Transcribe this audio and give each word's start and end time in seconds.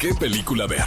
qué 0.00 0.14
película 0.14 0.66
ver. 0.66 0.82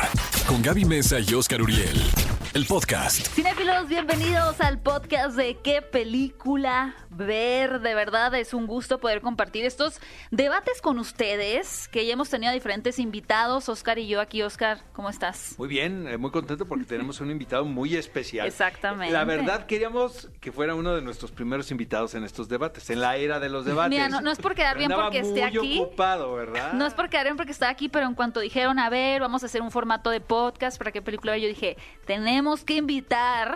Con 0.47 0.61
Gaby 0.63 0.85
Mesa 0.85 1.19
y 1.19 1.35
Oscar 1.35 1.61
Uriel. 1.61 2.32
El 2.53 2.67
podcast. 2.67 3.29
Cinéfilos, 3.29 3.87
bienvenidos 3.87 4.61
al 4.61 4.77
podcast 4.77 5.35
de 5.35 5.57
qué 5.63 5.81
película 5.81 6.93
ver. 7.09 7.79
De 7.79 7.95
verdad 7.95 8.35
es 8.35 8.53
un 8.53 8.67
gusto 8.67 8.99
poder 8.99 9.21
compartir 9.21 9.65
estos 9.65 9.99
debates 10.29 10.79
con 10.79 10.99
ustedes, 10.99 11.87
que 11.87 12.05
ya 12.05 12.13
hemos 12.13 12.29
tenido 12.29 12.51
a 12.51 12.53
diferentes 12.53 12.99
invitados, 12.99 13.69
Oscar 13.69 13.97
y 13.97 14.07
yo 14.07 14.21
aquí. 14.21 14.43
Oscar, 14.43 14.83
¿cómo 14.93 15.09
estás? 15.09 15.55
Muy 15.57 15.67
bien, 15.67 16.07
eh, 16.07 16.17
muy 16.17 16.29
contento 16.29 16.67
porque 16.67 16.85
tenemos 16.85 17.19
un 17.21 17.31
invitado 17.31 17.65
muy 17.65 17.95
especial. 17.95 18.45
Exactamente. 18.45 19.11
La 19.11 19.23
verdad 19.23 19.65
queríamos 19.65 20.29
que 20.39 20.51
fuera 20.51 20.75
uno 20.75 20.93
de 20.93 21.01
nuestros 21.01 21.31
primeros 21.31 21.71
invitados 21.71 22.13
en 22.13 22.23
estos 22.23 22.49
debates, 22.49 22.87
en 22.91 23.01
la 23.01 23.17
era 23.17 23.39
de 23.39 23.49
los 23.49 23.65
debates. 23.65 23.89
Mira, 23.89 24.09
no, 24.09 24.21
no 24.21 24.29
es 24.29 24.37
por 24.37 24.53
quedar 24.53 24.77
bien 24.77 24.91
porque 24.91 25.21
esté 25.21 25.49
muy 25.49 25.57
aquí. 25.57 25.79
ocupado, 25.79 26.31
¿verdad? 26.35 26.73
No 26.73 26.85
es 26.85 26.93
por 26.93 27.09
quedar 27.09 27.25
bien 27.25 27.35
porque 27.35 27.51
está 27.51 27.69
aquí, 27.69 27.89
pero 27.89 28.05
en 28.05 28.13
cuanto 28.13 28.41
dijeron, 28.41 28.77
a 28.77 28.91
ver, 28.91 29.21
vamos 29.21 29.41
a 29.41 29.47
hacer 29.47 29.63
un 29.63 29.71
formato 29.71 30.11
de 30.11 30.21
podcast 30.21 30.77
para 30.77 30.91
qué 30.91 31.01
película 31.01 31.31
ver, 31.31 31.41
yo 31.41 31.47
dije, 31.47 31.77
tenemos 32.05 32.42
que 32.65 32.75
invitar 32.75 33.55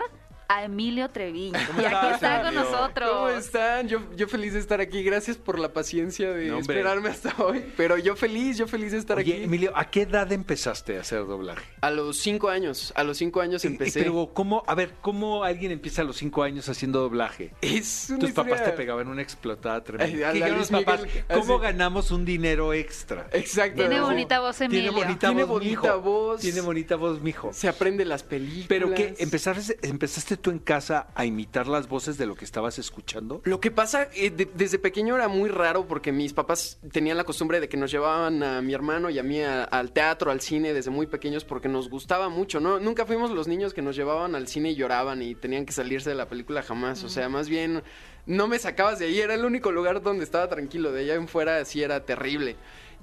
a 0.50 0.64
Emilio 0.64 1.10
Treviño. 1.10 1.58
¿Cómo 1.66 1.80
Y 1.82 1.84
aquí 1.84 1.94
estás, 1.94 2.14
está 2.14 2.42
con 2.42 2.54
nosotros. 2.54 3.10
¿Cómo 3.10 3.28
están? 3.28 3.86
Yo, 3.88 4.00
yo 4.16 4.26
feliz 4.28 4.54
de 4.54 4.60
estar 4.60 4.80
aquí. 4.80 5.02
Gracias 5.02 5.36
por 5.36 5.58
la 5.58 5.74
paciencia 5.74 6.32
de 6.32 6.46
No, 6.46 6.58
esperarme 6.58 7.10
hasta 7.10 7.34
hoy. 7.42 7.64
Pero 7.76 7.98
yo 7.98 8.16
feliz, 8.16 8.56
yo 8.56 8.66
feliz 8.66 8.92
de 8.92 8.98
estar 8.98 9.18
Oye, 9.18 9.34
aquí. 9.34 9.42
Emilio, 9.44 9.72
¿a 9.76 9.90
qué 9.90 10.02
edad 10.02 10.32
empezaste 10.32 10.96
a 10.96 11.02
hacer 11.02 11.26
doblaje? 11.26 11.64
A 11.82 11.90
los 11.90 12.16
cinco 12.18 12.48
años, 12.48 12.94
a 12.96 13.04
los 13.04 13.18
cinco 13.18 13.42
años 13.42 13.62
Y- 13.64 13.68
y- 13.68 13.70
empecé. 13.72 14.00
Pero, 14.00 14.30
¿cómo, 14.32 14.62
a 14.66 14.74
ver, 14.74 14.94
¿cómo 15.02 15.44
alguien 15.44 15.70
empieza 15.70 16.00
a 16.00 16.04
los 16.06 16.16
cinco 16.16 16.42
años 16.42 16.66
haciendo 16.70 17.00
doblaje? 17.00 17.52
Es 17.60 18.06
una 18.08 18.20
Tus 18.20 18.30
papás 18.32 18.52
historia- 18.54 18.70
te 18.70 18.76
pegaban 18.76 19.08
una 19.08 19.20
explotada 19.20 19.84
tremenda. 19.84 20.16
Ay, 20.16 20.22
a 20.22 20.32
¿Qué 20.32 20.38
la 20.40 20.46
dijeron 20.46 20.56
Luis 20.58 20.70
los 20.70 20.82
papás? 20.82 21.02
Miguel, 21.02 21.24
¿Cómo 21.28 21.54
así. 21.56 21.62
ganamos 21.62 22.10
un 22.10 22.24
dinero 22.24 22.72
extra? 22.72 23.28
Exacto. 23.32 23.76
Tiene 23.82 24.00
bonita 24.00 24.40
voz, 24.40 24.58
Emilio. 24.62 24.92
Tiene 24.92 25.04
bonita 25.04 25.26
Tiene 25.28 25.44
voz, 25.44 25.50
bonita 25.60 25.82
mijo. 25.82 26.00
voz. 26.00 26.40
Tiene 26.40 26.60
bonita 26.62 26.96
voz, 26.96 27.20
mijo. 27.20 27.52
Se 27.52 27.68
aprende 27.68 28.06
las 28.06 28.22
películas. 28.22 28.66
¿Pero 28.68 28.94
qué? 28.94 29.14
¿Empezaste, 29.18 29.76
¿Empezaste 29.82 30.37
tú 30.38 30.50
en 30.50 30.58
casa 30.58 31.08
a 31.14 31.24
imitar 31.26 31.66
las 31.68 31.88
voces 31.88 32.16
de 32.18 32.26
lo 32.26 32.34
que 32.34 32.44
estabas 32.44 32.78
escuchando? 32.78 33.40
Lo 33.44 33.60
que 33.60 33.70
pasa, 33.70 34.08
eh, 34.14 34.30
de- 34.30 34.48
desde 34.54 34.78
pequeño 34.78 35.14
era 35.14 35.28
muy 35.28 35.48
raro 35.50 35.86
porque 35.86 36.12
mis 36.12 36.32
papás 36.32 36.78
tenían 36.92 37.16
la 37.16 37.24
costumbre 37.24 37.60
de 37.60 37.68
que 37.68 37.76
nos 37.76 37.90
llevaban 37.90 38.42
a 38.42 38.62
mi 38.62 38.72
hermano 38.74 39.10
y 39.10 39.18
a 39.18 39.22
mí 39.22 39.40
a- 39.42 39.64
al 39.64 39.92
teatro, 39.92 40.30
al 40.30 40.40
cine 40.40 40.72
desde 40.72 40.90
muy 40.90 41.06
pequeños 41.06 41.44
porque 41.44 41.68
nos 41.68 41.90
gustaba 41.90 42.28
mucho, 42.28 42.60
¿no? 42.60 42.78
Nunca 42.80 43.04
fuimos 43.06 43.30
los 43.30 43.48
niños 43.48 43.74
que 43.74 43.82
nos 43.82 43.96
llevaban 43.96 44.34
al 44.34 44.48
cine 44.48 44.70
y 44.70 44.74
lloraban 44.74 45.20
y 45.22 45.34
tenían 45.34 45.66
que 45.66 45.72
salirse 45.72 46.10
de 46.10 46.16
la 46.16 46.28
película 46.28 46.62
jamás. 46.62 47.04
O 47.04 47.08
sea, 47.08 47.28
más 47.28 47.48
bien 47.48 47.82
no 48.26 48.46
me 48.48 48.58
sacabas 48.58 48.98
de 48.98 49.06
ahí, 49.06 49.20
era 49.20 49.34
el 49.34 49.44
único 49.44 49.72
lugar 49.72 50.02
donde 50.02 50.24
estaba 50.24 50.48
tranquilo, 50.48 50.92
de 50.92 51.00
allá 51.02 51.14
en 51.14 51.28
fuera 51.28 51.64
sí 51.64 51.82
era 51.82 52.04
terrible. 52.04 52.56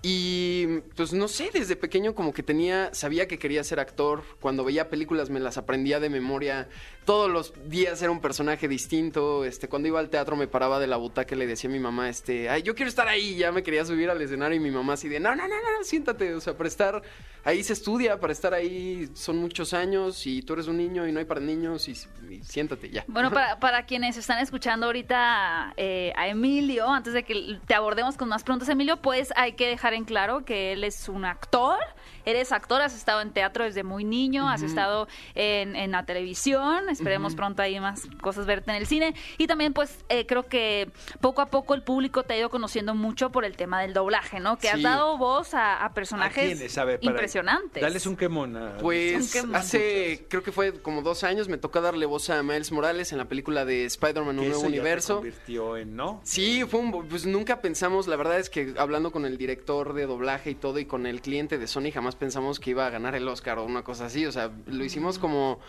Y 0.08 0.82
pues 0.96 1.14
no 1.14 1.28
sé, 1.28 1.50
desde 1.52 1.76
pequeño 1.76 2.14
como 2.14 2.32
que 2.32 2.44
tenía, 2.44 2.94
sabía 2.94 3.28
que 3.28 3.40
quería 3.40 3.64
ser 3.64 3.80
actor, 3.80 4.22
cuando 4.40 4.64
veía 4.64 4.90
películas 4.90 5.32
me 5.32 5.40
las 5.40 5.58
aprendía 5.58 6.00
de 6.00 6.10
memoria, 6.10 6.70
todos 7.06 7.30
los 7.30 7.54
días 7.70 8.02
era 8.02 8.12
un 8.12 8.20
personaje 8.20 8.68
distinto, 8.68 9.46
este, 9.46 9.70
cuando 9.70 9.88
iba 9.88 10.00
al 10.00 10.10
teatro 10.10 10.36
me 10.36 10.48
paraba 10.48 10.80
de 10.80 10.88
la 10.88 10.98
butaca 10.98 11.36
y 11.36 11.38
le 11.38 11.46
decía 11.46 11.70
a 11.70 11.74
mi 11.74 11.80
mamá, 11.80 12.10
este, 12.10 12.50
ay, 12.50 12.64
yo 12.64 12.74
quiero 12.74 12.90
estar 12.90 13.08
ahí, 13.08 13.36
ya 13.36 13.52
me 13.52 13.62
quería 13.62 13.86
subir 13.86 14.10
al 14.10 14.22
escenario 14.22 14.58
y 14.58 14.60
mi 14.60 14.72
mamá 14.72 14.94
así 14.94 15.08
de, 15.08 15.20
no, 15.20 15.36
no, 15.36 15.48
no, 15.48 15.56
no, 15.56 15.84
siéntate, 15.84 16.34
o 16.34 16.42
sea, 16.42 16.58
para 16.58 16.68
estar 16.68 17.04
ahí 17.46 17.64
se 17.64 17.74
estudia, 17.74 18.20
para 18.20 18.34
estar 18.34 18.54
ahí 18.54 19.08
son 19.14 19.38
muchos 19.38 19.74
años 19.74 20.26
y 20.26 20.42
tú 20.42 20.54
eres 20.54 20.68
un 20.68 20.78
niño 20.78 21.08
y 21.08 21.12
no 21.12 21.20
hay 21.20 21.26
para 21.26 21.40
niños 21.40 21.88
y, 21.88 21.92
y 22.30 22.44
siéntate 22.44 22.90
ya. 22.90 23.06
Bueno, 23.08 23.32
para, 23.32 23.60
para 23.60 23.86
quienes 23.86 24.18
están 24.18 24.40
escuchando 24.40 24.88
ahorita 24.88 25.74
eh, 25.78 26.12
a 26.16 26.28
Emilio, 26.28 26.90
antes 26.90 27.14
de 27.14 27.24
que 27.24 27.60
te 27.68 27.76
abordemos 27.76 28.18
con 28.18 28.28
más 28.28 28.44
preguntas, 28.44 28.68
Emilio, 28.68 28.98
pues 28.98 29.32
hay 29.36 29.54
que 29.54 29.68
dejar 29.68 29.94
en 29.94 30.06
claro 30.06 30.44
que 30.44 30.74
él 30.74 30.84
es 30.84 31.08
un 31.08 31.24
actor. 31.24 31.78
Eres 32.26 32.52
actor, 32.52 32.82
has 32.82 32.96
estado 32.96 33.22
en 33.22 33.32
teatro 33.32 33.64
desde 33.64 33.84
muy 33.84 34.04
niño, 34.04 34.50
has 34.50 34.64
estado 34.64 35.08
en, 35.36 35.76
en 35.76 35.92
la 35.92 36.06
televisión, 36.08 36.90
esperemos 36.96 37.36
pronto 37.36 37.62
ahí 37.62 37.80
más 37.80 38.08
cosas 38.22 38.46
verte 38.46 38.72
en 38.72 38.78
el 38.78 38.88
cine. 38.88 39.14
Y 39.38 39.48
también, 39.48 39.74
pues, 39.74 39.98
eh, 40.10 40.26
creo 40.26 40.44
que 40.48 40.90
poco 41.22 41.42
a 41.42 41.48
poco 41.48 41.74
el 41.76 41.84
público 41.84 42.24
te 42.24 42.34
ha 42.34 42.38
ido 42.38 42.50
conociendo 42.50 42.96
mucho 42.96 43.32
por 43.32 43.46
el 43.46 43.56
tema 43.56 43.82
del 43.82 43.94
doblaje, 43.94 44.40
¿no? 44.40 44.58
Que 44.58 44.70
has 44.70 44.82
dado 44.82 45.18
voz 45.18 45.54
a, 45.54 45.76
a 45.78 45.86
¿A 45.86 45.94
personajes 45.94 46.46
quiénes? 46.56 46.78
A 46.78 46.86
ver, 46.86 47.00
para- 47.00 47.12
impresionantes. 47.12 47.82
Dales 47.82 48.06
un 48.06 48.16
quemón. 48.16 48.56
a- 48.58 48.78
Pues 48.78 49.32
Son 49.32 49.52
que 49.52 49.58
hace, 49.58 50.26
creo 50.30 50.44
que 50.44 50.52
fue 50.52 50.74
como 50.82 51.02
dos 51.02 51.24
años, 51.24 51.48
me 51.48 51.58
tocó 51.58 51.82
darle 51.82 52.06
voz 52.06 52.30
a 52.30 52.42
Miles 52.44 52.72
Morales 52.72 53.12
en 53.12 53.18
la 53.18 53.26
película 53.26 53.66
de 53.66 53.86
Spider-Man, 53.86 54.40
un 54.40 54.46
eso 54.46 54.50
nuevo 54.52 54.62
ya 54.64 54.68
universo. 54.68 55.16
convirtió 55.16 55.78
en, 55.78 55.96
¿no? 55.96 56.22
Sí, 56.24 56.64
fue 56.68 56.80
un, 56.80 57.08
pues 57.08 57.26
nunca 57.26 57.62
pensamos, 57.62 58.08
la 58.08 58.16
verdad 58.16 58.40
es 58.40 58.50
que 58.50 58.74
hablando 58.78 59.12
con 59.12 59.26
el 59.26 59.38
director 59.38 59.94
de 59.94 60.06
doblaje 60.06 60.52
y 60.52 60.56
todo 60.56 60.80
y 60.80 60.86
con 60.86 61.06
el 61.06 61.22
cliente 61.22 61.58
de 61.58 61.68
Sony 61.68 61.92
jamás 61.94 62.16
pensamos 62.16 62.60
que 62.60 62.72
iba 62.72 62.86
a 62.86 62.90
ganar 62.90 63.16
el 63.16 63.28
Oscar 63.28 63.60
o 63.60 63.64
una 63.66 63.84
cosa 63.84 64.06
así, 64.06 64.26
o 64.26 64.32
sea, 64.32 64.52
lo 64.68 64.84
hicimos 64.84 65.20
como 65.20 65.60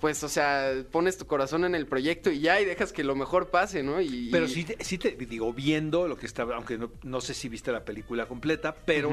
pues 0.00 0.22
o 0.22 0.28
sea, 0.28 0.72
pones 0.92 1.16
tu 1.18 1.26
corazón 1.26 1.64
en 1.64 1.74
el 1.74 1.86
proyecto 1.86 2.30
y 2.30 2.40
ya 2.40 2.60
y 2.60 2.64
dejas 2.64 2.92
que 2.92 3.02
lo 3.04 3.14
mejor 3.14 3.48
pase, 3.48 3.82
¿no? 3.82 4.00
Y, 4.00 4.28
Pero 4.30 4.46
sí, 4.48 4.64
te- 4.64 4.82
sí 4.84 4.98
te 4.98 5.12
digo, 5.12 5.52
viendo 5.52 6.06
lo 6.06 6.16
que 6.18 6.26
estaba, 6.26 6.56
aunque 6.56 6.76
no, 6.78 6.90
no 7.02 7.20
sé 7.20 7.32
si 7.34 7.48
viste 7.48 7.72
la 7.72 7.84
película 7.84 8.26
completa, 8.26 8.74
pero 8.74 9.10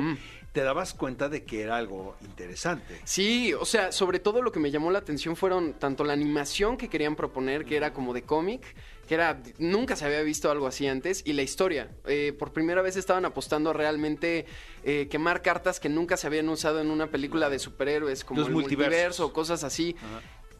te 0.52 0.62
dabas 0.62 0.94
cuenta 0.94 1.30
de 1.30 1.44
que 1.44 1.62
era 1.62 1.78
algo 1.78 2.16
interesante. 2.22 3.00
Sí, 3.06 3.54
o 3.54 3.66
sea, 3.66 3.92
sobre 3.92 4.20
todo 4.20 4.42
lo 4.42 4.52
que 4.52 4.60
me 4.60 4.72
llamó 4.72 4.92
la 4.92 5.00
atención 5.00 5.36
fueron 5.36 5.74
tanto 5.74 6.04
la 6.04 6.14
animación 6.14 6.78
que 6.78 6.90
querían 6.90 7.16
proponer, 7.16 7.66
que 7.66 7.78
era 7.78 7.94
como 7.94 8.14
de 8.14 8.24
cómic, 8.24 8.62
que 9.08 9.16
era, 9.16 9.42
nunca 9.58 9.96
se 9.96 10.06
había 10.06 10.22
visto 10.22 10.50
algo 10.52 10.66
así 10.68 10.88
antes, 10.88 11.24
y 11.26 11.34
la 11.34 11.42
historia. 11.42 11.90
Eh, 12.08 12.34
por 12.38 12.54
primera 12.54 12.82
vez 12.82 12.96
estaban 12.96 13.26
apostando 13.26 13.72
a 13.72 13.74
realmente 13.74 14.46
eh, 14.84 15.08
quemar 15.10 15.42
cartas 15.42 15.80
que 15.80 15.90
nunca 15.90 16.16
se 16.18 16.28
habían 16.28 16.48
usado 16.50 16.80
en 16.82 16.90
una 16.90 17.08
película 17.08 17.50
de 17.50 17.60
superhéroes, 17.60 18.24
como 18.24 18.40
Los 18.40 18.48
el 18.50 18.54
multiversos. 18.54 18.90
multiverso, 18.94 19.34
cosas 19.34 19.64
así. 19.66 19.96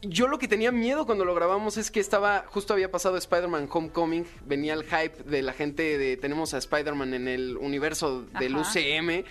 Yo 0.06 0.28
lo 0.28 0.38
que 0.38 0.48
tenía 0.48 0.70
miedo 0.70 1.06
cuando 1.06 1.24
lo 1.24 1.34
grabamos 1.34 1.78
es 1.78 1.90
que 1.90 1.98
estaba, 1.98 2.44
justo 2.48 2.74
había 2.74 2.90
pasado 2.90 3.16
Spider-Man 3.16 3.68
Homecoming, 3.70 4.26
venía 4.44 4.74
el 4.74 4.84
hype 4.84 5.22
de 5.24 5.40
la 5.42 5.52
gente 5.54 5.96
de 5.96 6.16
tenemos 6.16 6.52
a 6.52 6.58
Spider-Man 6.58 7.14
en 7.14 7.28
el 7.28 7.56
universo 7.56 8.26
del 8.38 8.56
Ajá. 8.56 8.70
UCM. 8.70 9.24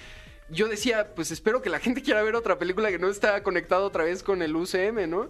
Yo 0.49 0.67
decía, 0.67 1.13
pues 1.15 1.31
espero 1.31 1.61
que 1.61 1.69
la 1.69 1.79
gente 1.79 2.01
quiera 2.01 2.23
ver 2.23 2.35
otra 2.35 2.57
película 2.57 2.89
que 2.89 2.99
no 2.99 3.09
está 3.09 3.43
conectada 3.43 3.81
otra 3.83 4.03
vez 4.03 4.23
con 4.23 4.41
el 4.41 4.55
UCM, 4.55 5.09
¿no? 5.09 5.29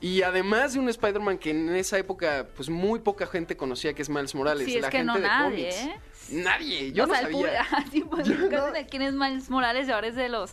Y 0.00 0.22
además 0.22 0.74
de 0.74 0.80
un 0.80 0.88
Spider-Man 0.88 1.38
que 1.38 1.50
en 1.50 1.74
esa 1.74 1.98
época, 1.98 2.46
pues 2.56 2.68
muy 2.68 2.98
poca 3.00 3.26
gente 3.26 3.56
conocía 3.56 3.94
que 3.94 4.02
es 4.02 4.10
Miles 4.10 4.34
Morales. 4.34 4.66
Sí, 4.66 4.76
es 4.76 4.82
la 4.82 4.90
que 4.90 4.98
gente 4.98 5.12
no 5.12 5.18
de 5.18 5.26
nadie, 5.26 5.44
cómics. 5.70 5.76
¿eh? 5.76 6.00
Nadie, 6.30 6.92
yo 6.92 7.04
o 7.04 7.06
no 7.06 7.14
sea, 7.14 7.22
sabía. 7.22 7.66
sí, 7.92 8.04
pues, 8.08 8.26
Yo 8.26 8.34
no. 8.48 8.72
de 8.72 8.86
quién 8.86 9.02
es 9.02 9.12
Miles 9.14 9.50
Morales 9.50 9.88
y 9.88 9.92
ahora 9.92 10.06
es 10.08 10.16
de 10.16 10.28
los 10.28 10.52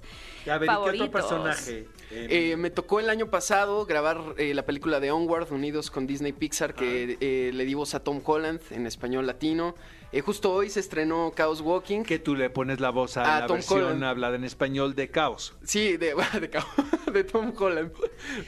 A 0.49 0.57
ver, 0.57 0.63
¿y 0.63 0.67
favoritos. 0.67 1.09
qué 1.09 1.17
otro 1.17 1.27
personaje? 1.29 1.87
Eh, 2.11 2.55
me 2.57 2.69
tocó 2.69 2.99
el 2.99 3.09
año 3.09 3.29
pasado 3.29 3.85
grabar 3.85 4.21
eh, 4.37 4.53
la 4.53 4.65
película 4.65 4.99
de 4.99 5.11
Onward, 5.11 5.51
unidos 5.51 5.89
con 5.89 6.07
Disney 6.07 6.33
Pixar, 6.33 6.73
que 6.73 7.17
eh, 7.21 7.51
le 7.53 7.65
di 7.65 7.73
voz 7.73 7.95
a 7.95 8.01
Tom 8.03 8.21
Holland 8.23 8.59
en 8.71 8.85
español 8.85 9.25
latino. 9.27 9.75
Eh, 10.13 10.19
justo 10.19 10.51
hoy 10.51 10.69
se 10.69 10.81
estrenó 10.81 11.31
Chaos 11.35 11.61
Walking. 11.61 12.03
que 12.03 12.19
tú 12.19 12.35
le 12.35 12.49
pones 12.49 12.81
la 12.81 12.89
voz 12.89 13.15
a 13.15 13.37
a 13.37 13.39
la 13.41 13.47
Tom 13.47 13.55
versión 13.57 13.83
Holland. 13.83 14.03
hablada 14.03 14.35
en 14.35 14.43
español 14.43 14.93
de 14.93 15.09
Caos. 15.09 15.53
Sí, 15.63 15.95
de, 15.95 16.13
de, 16.41 16.49
Chaos- 16.49 16.65
de 17.13 17.23
Tom 17.23 17.53
Holland. 17.57 17.93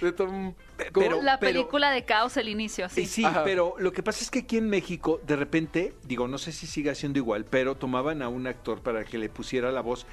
De 0.01 0.11
Tom... 0.11 0.55
Pero- 0.93 1.21
la 1.21 1.39
película 1.39 1.91
de 1.91 2.03
Caos, 2.03 2.35
el 2.35 2.49
inicio, 2.49 2.89
sí. 2.89 3.05
Sí, 3.05 3.07
sí 3.07 3.23
Ajá. 3.25 3.43
pero 3.45 3.75
lo 3.77 3.93
que 3.93 4.03
pasa 4.03 4.23
es 4.23 4.29
que 4.29 4.39
aquí 4.39 4.57
en 4.57 4.69
México, 4.69 5.21
de 5.25 5.37
repente, 5.37 5.93
digo, 6.03 6.27
no 6.27 6.37
sé 6.37 6.51
si 6.51 6.67
siga 6.67 6.95
siendo 6.95 7.19
igual, 7.19 7.45
pero 7.45 7.75
tomaban 7.75 8.21
a 8.21 8.27
un 8.27 8.45
actor 8.47 8.81
para 8.81 9.05
que 9.05 9.17
le 9.17 9.29
pusiera 9.29 9.71
la 9.71 9.79
voz 9.81 10.05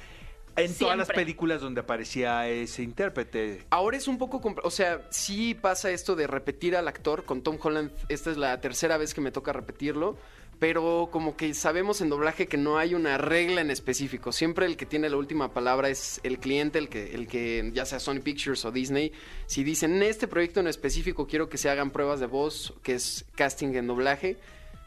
en 0.55 0.73
todas 0.77 0.97
las 0.97 1.07
películas 1.09 1.59
donde 1.61 1.81
aparecía 1.81 2.47
ese 2.47 2.83
intérprete. 2.83 3.65
Ahora 3.71 3.97
es 3.97 4.07
un 4.07 4.17
poco... 4.17 4.41
O 4.63 4.71
sea, 4.71 5.01
sí 5.09 5.53
pasa 5.53 5.91
esto 5.91 6.15
de 6.15 6.27
repetir 6.27 6.75
al 6.77 6.87
actor. 6.87 7.23
Con 7.25 7.41
Tom 7.41 7.57
Holland, 7.61 7.91
esta 8.09 8.31
es 8.31 8.37
la 8.37 8.59
tercera 8.61 8.95
vez 8.97 9.13
que 9.13 9.19
me 9.21 9.31
toca 9.31 9.51
repetirlo. 9.53 10.17
Pero 10.61 11.09
como 11.11 11.35
que 11.35 11.55
sabemos 11.55 12.01
en 12.01 12.09
doblaje 12.09 12.45
que 12.47 12.55
no 12.55 12.77
hay 12.77 12.93
una 12.93 13.17
regla 13.17 13.61
en 13.61 13.71
específico. 13.71 14.31
Siempre 14.31 14.67
el 14.67 14.77
que 14.77 14.85
tiene 14.85 15.09
la 15.09 15.17
última 15.17 15.51
palabra 15.55 15.89
es 15.89 16.21
el 16.23 16.37
cliente, 16.37 16.77
el 16.77 16.87
que, 16.87 17.15
el 17.15 17.27
que 17.27 17.71
ya 17.73 17.83
sea 17.83 17.99
Sony 17.99 18.19
Pictures 18.23 18.63
o 18.63 18.71
Disney. 18.71 19.11
Si 19.47 19.63
dicen, 19.63 19.95
en 19.95 20.03
este 20.03 20.27
proyecto 20.27 20.59
en 20.59 20.67
específico 20.67 21.25
quiero 21.25 21.49
que 21.49 21.57
se 21.57 21.67
hagan 21.71 21.89
pruebas 21.89 22.19
de 22.19 22.27
voz, 22.27 22.75
que 22.83 22.93
es 22.93 23.25
casting 23.33 23.73
en 23.73 23.87
doblaje. 23.87 24.37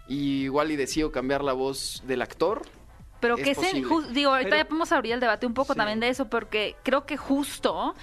Y 0.06 0.44
igual 0.44 0.71
y 0.71 0.76
decido 0.76 1.11
cambiar 1.11 1.43
la 1.43 1.55
voz 1.55 2.05
del 2.06 2.23
actor. 2.23 2.62
Pero 3.19 3.37
es 3.37 3.43
que 3.43 3.55
posible. 3.56 3.82
ju- 3.88 4.06
digo, 4.11 4.31
ahorita 4.31 4.50
Pero- 4.50 4.62
ya 4.62 4.69
podemos 4.69 4.93
abrir 4.93 5.15
el 5.15 5.20
debate 5.20 5.44
un 5.44 5.55
poco 5.55 5.73
Sí. 5.73 5.77
también 5.79 5.99
de 5.99 6.09
eso, 6.09 6.29
porque 6.31 6.77
creo 6.85 7.05
que 7.05 7.17
justo 7.17 7.97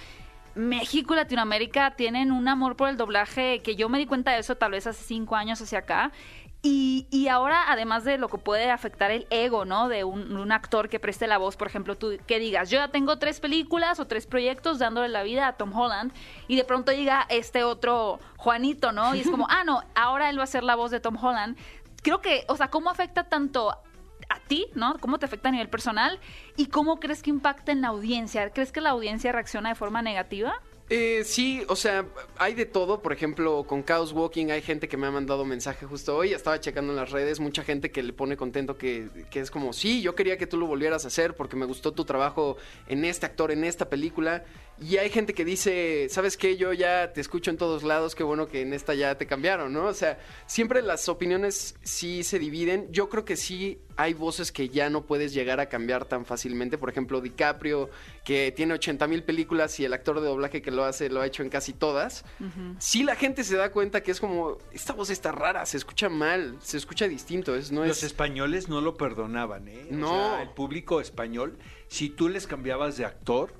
México 0.54 1.14
y 1.14 1.16
Latinoamérica 1.16 1.94
tienen 1.96 2.32
un 2.32 2.48
amor 2.48 2.76
por 2.76 2.90
el 2.90 2.98
doblaje 2.98 3.62
que 3.62 3.76
yo 3.76 3.88
me 3.88 3.96
di 3.96 4.04
cuenta 4.04 4.32
de 4.32 4.40
eso 4.40 4.56
tal 4.56 4.72
vez 4.72 4.86
hace 4.86 5.02
cinco 5.04 5.36
años 5.36 5.58
hacia 5.62 5.78
acá. 5.78 6.12
Y, 6.64 7.08
y 7.10 7.26
ahora, 7.26 7.72
además 7.72 8.04
de 8.04 8.18
lo 8.18 8.28
que 8.28 8.38
puede 8.38 8.70
afectar 8.70 9.10
el 9.10 9.26
ego, 9.30 9.64
¿no? 9.64 9.88
De 9.88 10.04
un, 10.04 10.36
un 10.36 10.52
actor 10.52 10.88
que 10.88 11.00
preste 11.00 11.26
la 11.26 11.36
voz, 11.36 11.56
por 11.56 11.66
ejemplo, 11.66 11.98
tú 11.98 12.16
que 12.24 12.38
digas, 12.38 12.70
yo 12.70 12.78
ya 12.78 12.88
tengo 12.88 13.18
tres 13.18 13.40
películas 13.40 13.98
o 13.98 14.06
tres 14.06 14.28
proyectos 14.28 14.78
dándole 14.78 15.08
la 15.08 15.24
vida 15.24 15.48
a 15.48 15.54
Tom 15.54 15.76
Holland, 15.76 16.12
y 16.46 16.54
de 16.54 16.62
pronto 16.64 16.92
llega 16.92 17.26
este 17.30 17.64
otro 17.64 18.20
Juanito, 18.36 18.92
¿no? 18.92 19.12
Y 19.16 19.20
es 19.20 19.28
como, 19.28 19.48
ah, 19.50 19.64
no, 19.64 19.82
ahora 19.96 20.30
él 20.30 20.38
va 20.38 20.44
a 20.44 20.46
ser 20.46 20.62
la 20.62 20.76
voz 20.76 20.92
de 20.92 21.00
Tom 21.00 21.16
Holland. 21.20 21.58
Creo 22.00 22.20
que, 22.20 22.44
o 22.46 22.56
sea, 22.56 22.68
¿cómo 22.68 22.90
afecta 22.90 23.24
tanto 23.24 23.72
a 24.28 24.38
ti, 24.46 24.66
¿no? 24.74 24.98
¿Cómo 25.00 25.18
te 25.18 25.26
afecta 25.26 25.48
a 25.48 25.52
nivel 25.52 25.68
personal? 25.68 26.20
¿Y 26.56 26.66
cómo 26.66 27.00
crees 27.00 27.24
que 27.24 27.30
impacta 27.30 27.72
en 27.72 27.80
la 27.80 27.88
audiencia? 27.88 28.50
¿Crees 28.50 28.70
que 28.70 28.80
la 28.80 28.90
audiencia 28.90 29.32
reacciona 29.32 29.70
de 29.70 29.74
forma 29.74 30.00
negativa? 30.00 30.54
Eh, 30.94 31.24
sí, 31.24 31.64
o 31.68 31.74
sea, 31.74 32.04
hay 32.36 32.52
de 32.52 32.66
todo. 32.66 33.00
Por 33.00 33.14
ejemplo, 33.14 33.64
con 33.66 33.82
Chaos 33.82 34.12
Walking 34.12 34.50
hay 34.50 34.60
gente 34.60 34.88
que 34.88 34.98
me 34.98 35.06
ha 35.06 35.10
mandado 35.10 35.42
mensaje 35.46 35.86
justo 35.86 36.14
hoy. 36.14 36.34
Estaba 36.34 36.60
checando 36.60 36.92
en 36.92 36.96
las 36.96 37.10
redes, 37.10 37.40
mucha 37.40 37.64
gente 37.64 37.90
que 37.90 38.02
le 38.02 38.12
pone 38.12 38.36
contento 38.36 38.76
que, 38.76 39.08
que 39.30 39.40
es 39.40 39.50
como, 39.50 39.72
sí, 39.72 40.02
yo 40.02 40.14
quería 40.14 40.36
que 40.36 40.46
tú 40.46 40.58
lo 40.58 40.66
volvieras 40.66 41.06
a 41.06 41.08
hacer 41.08 41.34
porque 41.34 41.56
me 41.56 41.64
gustó 41.64 41.92
tu 41.92 42.04
trabajo 42.04 42.58
en 42.88 43.06
este 43.06 43.24
actor, 43.24 43.52
en 43.52 43.64
esta 43.64 43.88
película. 43.88 44.44
Y 44.80 44.96
hay 44.96 45.10
gente 45.10 45.32
que 45.34 45.44
dice, 45.44 46.08
¿sabes 46.10 46.36
qué? 46.36 46.56
Yo 46.56 46.72
ya 46.72 47.12
te 47.12 47.20
escucho 47.20 47.50
en 47.50 47.56
todos 47.56 47.84
lados, 47.84 48.14
qué 48.16 48.24
bueno 48.24 48.48
que 48.48 48.62
en 48.62 48.72
esta 48.72 48.94
ya 48.94 49.16
te 49.16 49.26
cambiaron, 49.26 49.72
¿no? 49.72 49.86
O 49.86 49.94
sea, 49.94 50.18
siempre 50.46 50.82
las 50.82 51.08
opiniones 51.08 51.76
sí 51.82 52.24
se 52.24 52.38
dividen. 52.40 52.88
Yo 52.90 53.08
creo 53.08 53.24
que 53.24 53.36
sí 53.36 53.78
hay 53.96 54.14
voces 54.14 54.50
que 54.50 54.70
ya 54.70 54.90
no 54.90 55.04
puedes 55.04 55.34
llegar 55.34 55.60
a 55.60 55.66
cambiar 55.68 56.06
tan 56.06 56.24
fácilmente. 56.24 56.78
Por 56.78 56.88
ejemplo, 56.90 57.20
DiCaprio, 57.20 57.90
que 58.24 58.50
tiene 58.56 58.74
80 58.74 59.06
mil 59.06 59.22
películas 59.22 59.78
y 59.78 59.84
el 59.84 59.92
actor 59.92 60.20
de 60.20 60.26
doblaje 60.26 60.62
que 60.62 60.70
lo 60.72 60.82
hace 60.84 61.08
lo 61.10 61.20
ha 61.20 61.26
hecho 61.26 61.42
en 61.44 61.48
casi 61.50 61.72
todas. 61.74 62.24
Sí 62.78 63.04
la 63.04 63.14
gente 63.14 63.44
se 63.44 63.56
da 63.56 63.70
cuenta 63.70 64.02
que 64.02 64.10
es 64.10 64.18
como, 64.20 64.58
esta 64.72 64.94
voz 64.94 65.10
está 65.10 65.30
rara, 65.30 65.64
se 65.64 65.76
escucha 65.76 66.08
mal, 66.08 66.56
se 66.60 66.76
escucha 66.78 67.06
distinto. 67.06 67.54
Es, 67.54 67.70
no 67.70 67.84
Los 67.84 67.98
es... 67.98 68.04
españoles 68.04 68.68
no 68.68 68.80
lo 68.80 68.96
perdonaban, 68.96 69.68
¿eh? 69.68 69.86
O 69.92 69.94
No. 69.94 70.08
sea, 70.08 70.42
el 70.42 70.48
público 70.50 71.00
español, 71.00 71.56
si 71.86 72.08
tú 72.10 72.28
les 72.28 72.46
cambiabas 72.48 72.96
de 72.96 73.04
actor, 73.04 73.54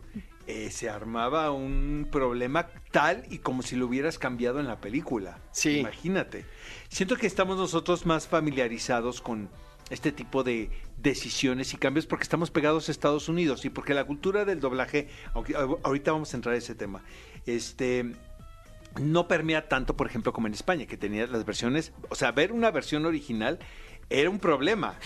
eh, 0.47 0.71
se 0.71 0.89
armaba 0.89 1.51
un 1.51 2.09
problema 2.11 2.69
tal 2.91 3.25
y 3.31 3.39
como 3.39 3.63
si 3.63 3.77
lo 3.77 3.87
hubieras 3.87 4.19
cambiado 4.19 4.61
en 4.61 4.67
la 4.67 4.81
película. 4.81 5.39
Sí. 5.53 5.79
Imagínate. 5.79 6.45
Siento 6.89 7.17
que 7.17 7.27
estamos 7.27 7.57
nosotros 7.57 8.07
más 8.07 8.27
familiarizados 8.27 9.21
con 9.21 9.49
este 9.91 10.11
tipo 10.11 10.43
de 10.43 10.71
decisiones 10.97 11.75
y 11.75 11.77
cambios 11.77 12.07
porque 12.07 12.23
estamos 12.23 12.51
pegados 12.51 12.89
a 12.89 12.93
Estados 12.93 13.29
Unidos 13.29 13.65
y 13.65 13.71
porque 13.71 13.95
la 13.95 14.05
cultura 14.05 14.45
del 14.45 14.61
doblaje, 14.61 15.09
aunque 15.35 15.55
ah, 15.55 15.67
ahorita 15.83 16.13
vamos 16.13 16.33
a 16.33 16.37
entrar 16.37 16.55
a 16.55 16.59
ese 16.59 16.75
tema, 16.75 17.03
este 17.47 18.13
no 19.01 19.27
permea 19.27 19.69
tanto, 19.69 19.97
por 19.97 20.07
ejemplo, 20.07 20.33
como 20.33 20.47
en 20.47 20.55
España, 20.55 20.87
que 20.87 20.97
tenía 20.97 21.27
las 21.27 21.45
versiones, 21.45 21.93
o 22.11 22.15
sea, 22.15 22.33
ver 22.33 22.53
una 22.53 22.71
versión 22.71 23.07
original 23.07 23.59
era 24.11 24.29
un 24.29 24.39
problema. 24.39 24.99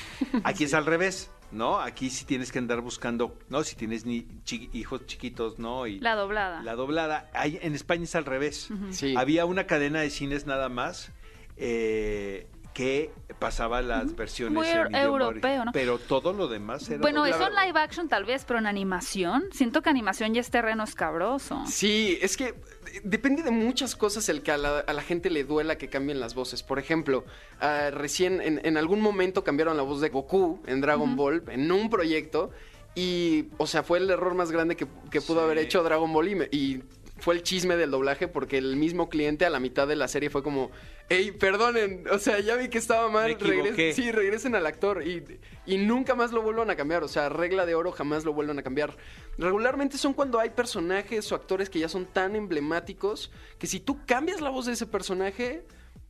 Aquí 0.44 0.64
es 0.64 0.74
al 0.74 0.86
revés, 0.86 1.30
¿no? 1.52 1.78
Aquí 1.80 2.10
sí 2.10 2.24
tienes 2.24 2.52
que 2.52 2.58
andar 2.58 2.80
buscando, 2.80 3.38
¿no? 3.48 3.62
Si 3.64 3.76
tienes 3.76 4.04
ni 4.04 4.26
chi- 4.44 4.68
hijos 4.72 5.06
chiquitos, 5.06 5.58
¿no? 5.58 5.86
Y 5.86 6.00
La 6.00 6.14
doblada. 6.14 6.62
la 6.62 6.74
doblada. 6.74 7.30
Ahí, 7.34 7.58
en 7.62 7.74
España 7.74 8.04
es 8.04 8.14
al 8.14 8.24
revés. 8.24 8.68
Sí. 8.90 9.14
Había 9.16 9.44
una 9.46 9.66
cadena 9.66 10.00
de 10.00 10.10
cines 10.10 10.46
nada 10.46 10.68
más 10.68 11.12
eh, 11.56 12.46
que 12.76 13.10
pasaba 13.38 13.80
las 13.80 14.14
versiones 14.14 14.52
Muy 14.54 14.68
en 14.68 14.94
europeo, 14.94 15.64
¿no? 15.64 15.72
Pero 15.72 15.98
todo 15.98 16.34
lo 16.34 16.46
demás 16.46 16.86
era 16.90 17.00
Bueno, 17.00 17.20
doblado. 17.24 17.42
eso 17.48 17.58
en 17.58 17.66
live 17.66 17.80
action 17.80 18.06
tal 18.06 18.26
vez, 18.26 18.44
pero 18.44 18.58
en 18.58 18.66
animación, 18.66 19.44
siento 19.50 19.80
que 19.80 19.88
animación 19.88 20.34
ya 20.34 20.42
es 20.42 20.50
terreno 20.50 20.84
escabroso. 20.84 21.64
Sí, 21.66 22.18
es 22.20 22.36
que 22.36 22.54
depende 23.02 23.42
de 23.42 23.50
muchas 23.50 23.96
cosas 23.96 24.28
el 24.28 24.42
que 24.42 24.50
a 24.52 24.58
la, 24.58 24.80
a 24.80 24.92
la 24.92 25.00
gente 25.00 25.30
le 25.30 25.44
duela 25.44 25.78
que 25.78 25.88
cambien 25.88 26.20
las 26.20 26.34
voces. 26.34 26.62
Por 26.62 26.78
ejemplo, 26.78 27.24
ah, 27.62 27.88
recién 27.92 28.42
en, 28.42 28.60
en 28.62 28.76
algún 28.76 29.00
momento 29.00 29.42
cambiaron 29.42 29.78
la 29.78 29.82
voz 29.82 30.02
de 30.02 30.10
Goku 30.10 30.60
en 30.66 30.82
Dragon 30.82 31.16
Ball 31.16 31.44
en 31.48 31.72
un 31.72 31.88
proyecto 31.88 32.50
y, 32.94 33.46
o 33.56 33.66
sea, 33.66 33.84
fue 33.84 33.98
el 33.98 34.10
error 34.10 34.34
más 34.34 34.52
grande 34.52 34.76
que, 34.76 34.86
que 35.10 35.22
pudo 35.22 35.38
Sí. 35.38 35.44
haber 35.44 35.58
hecho 35.58 35.82
Dragon 35.82 36.12
Ball 36.12 36.28
y, 36.28 36.34
me- 36.34 36.48
y 36.52 36.82
fue 37.18 37.34
el 37.34 37.42
chisme 37.42 37.76
del 37.76 37.90
doblaje 37.90 38.28
porque 38.28 38.58
el 38.58 38.76
mismo 38.76 39.08
cliente 39.08 39.46
a 39.46 39.50
la 39.50 39.58
mitad 39.60 39.88
de 39.88 39.96
la 39.96 40.06
serie 40.06 40.28
fue 40.30 40.42
como, 40.42 40.70
hey, 41.08 41.32
perdonen, 41.32 42.04
o 42.10 42.18
sea, 42.18 42.38
ya 42.40 42.56
vi 42.56 42.68
que 42.68 42.78
estaba 42.78 43.08
mal, 43.08 43.26
Me 43.26 43.32
equivoqué". 43.32 43.70
regresen, 43.70 43.94
sí, 44.04 44.12
regresen 44.12 44.54
al 44.54 44.66
actor 44.66 45.06
y, 45.06 45.24
y 45.64 45.78
nunca 45.78 46.14
más 46.14 46.32
lo 46.32 46.42
vuelvan 46.42 46.68
a 46.70 46.76
cambiar, 46.76 47.02
o 47.04 47.08
sea, 47.08 47.28
regla 47.30 47.64
de 47.64 47.74
oro 47.74 47.90
jamás 47.92 48.24
lo 48.24 48.32
vuelvan 48.34 48.58
a 48.58 48.62
cambiar. 48.62 48.96
Regularmente 49.38 49.96
son 49.98 50.12
cuando 50.12 50.38
hay 50.38 50.50
personajes 50.50 51.30
o 51.32 51.34
actores 51.34 51.70
que 51.70 51.78
ya 51.78 51.88
son 51.88 52.04
tan 52.06 52.36
emblemáticos 52.36 53.30
que 53.58 53.66
si 53.66 53.80
tú 53.80 53.98
cambias 54.06 54.40
la 54.40 54.50
voz 54.50 54.66
de 54.66 54.72
ese 54.74 54.86
personaje, 54.86 55.64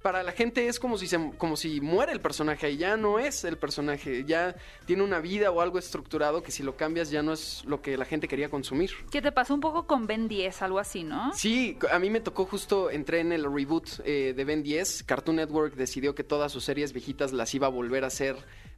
para 0.07 0.23
la 0.23 0.31
gente 0.31 0.69
es 0.69 0.79
como 0.79 0.99
si, 0.99 1.09
se, 1.09 1.33
como 1.37 1.57
si 1.57 1.81
muere 1.81 2.13
el 2.13 2.21
personaje 2.21 2.71
y 2.71 2.77
ya 2.77 2.97
no 2.97 3.19
es 3.19 3.43
el 3.43 3.59
personaje, 3.59 4.23
ya 4.25 4.55
tiene 4.85 5.03
una 5.03 5.19
vida 5.19 5.51
o 5.51 5.61
algo 5.61 5.81
estructurado 5.81 6.45
que 6.45 6.53
si 6.53 6.63
lo 6.63 6.77
cambias 6.77 7.11
ya 7.11 7.25
no 7.25 7.33
es 7.33 7.65
lo 7.67 7.83
que 7.83 7.97
la 7.97 8.05
gente 8.05 8.29
quería 8.29 8.49
consumir. 8.49 8.93
Que 9.11 9.21
te 9.21 9.33
pasó 9.33 9.53
un 9.53 9.61
poco 9.61 9.89
con 9.89 10.07
Ben 10.07 10.29
10, 10.29 10.63
algo 10.63 10.79
así, 10.79 11.03
¿no? 11.03 11.33
Sí, 11.35 11.77
a 11.91 11.99
mí 11.99 12.09
me 12.09 12.21
tocó 12.21 12.45
justo, 12.45 12.89
entré 12.89 13.19
en 13.19 13.33
el 13.33 13.53
reboot 13.53 14.01
eh, 14.05 14.33
de 14.33 14.45
Ben 14.45 14.63
10. 14.63 15.03
Cartoon 15.03 15.39
Network 15.39 15.75
decidió 15.75 16.15
que 16.15 16.23
todas 16.23 16.53
sus 16.53 16.63
series 16.63 16.93
viejitas 16.93 17.33
las 17.33 17.53
iba 17.57 17.67
a 17.67 17.71
volver 17.71 18.05
a 18.05 18.07
hacer 18.07 18.37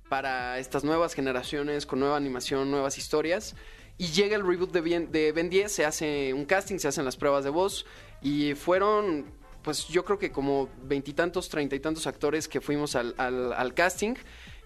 para 0.08 0.58
estas 0.58 0.82
nuevas 0.82 1.12
generaciones, 1.12 1.84
con 1.84 2.00
nueva 2.00 2.16
animación, 2.16 2.70
nuevas 2.70 2.96
historias. 2.96 3.54
Y 3.98 4.06
llega 4.06 4.34
el 4.34 4.46
reboot 4.46 4.72
de 4.72 4.80
Ben, 4.80 5.12
de 5.12 5.32
Ben 5.32 5.50
10, 5.50 5.70
se 5.70 5.84
hace 5.84 6.32
un 6.32 6.46
casting, 6.46 6.78
se 6.78 6.88
hacen 6.88 7.04
las 7.04 7.18
pruebas 7.18 7.44
de 7.44 7.50
voz. 7.50 7.84
Y 8.22 8.54
fueron, 8.54 9.26
pues 9.62 9.88
yo 9.88 10.04
creo 10.04 10.18
que 10.18 10.30
como 10.30 10.68
veintitantos, 10.84 11.48
treinta 11.48 11.76
y 11.76 11.80
tantos 11.80 12.06
actores 12.06 12.48
que 12.48 12.60
fuimos 12.60 12.94
al, 12.96 13.14
al- 13.18 13.52
al 13.52 13.74
casting. 13.74 14.14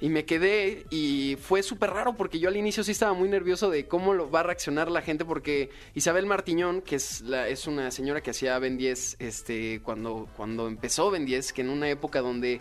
Y 0.00 0.09
me 0.09 0.25
quedé 0.25 0.85
y 0.91 1.37
fue 1.41 1.62
súper 1.62 1.91
raro 1.91 2.17
porque 2.17 2.41
yo 2.41 2.49
al 2.49 2.56
inicio 2.56 2.83
sí 2.83 2.91
estaba 2.91 3.12
muy 3.12 3.29
nervioso 3.29 3.71
de 3.71 3.87
cómo 3.87 4.15
lo 4.15 4.29
va 4.29 4.41
a 4.41 4.43
reaccionar 4.43 4.91
la 4.91 5.00
gente 5.00 5.25
porque 5.25 5.71
Isabel 5.94 6.27
Martiñón, 6.27 6.83
que 6.83 6.97
es, 6.97 7.21
la, 7.21 7.47
es 7.47 7.69
una 7.69 7.89
señora 7.93 8.21
que 8.21 8.31
hacía 8.33 8.59
Ben 8.59 8.77
10 8.77 9.17
este, 9.21 9.81
cuando, 9.85 10.29
cuando 10.37 10.67
empezó 10.67 11.09
Ben 11.12 11.25
10, 11.25 11.53
que 11.53 11.61
en 11.61 11.69
una 11.71 11.89
época 11.89 12.21
donde 12.21 12.61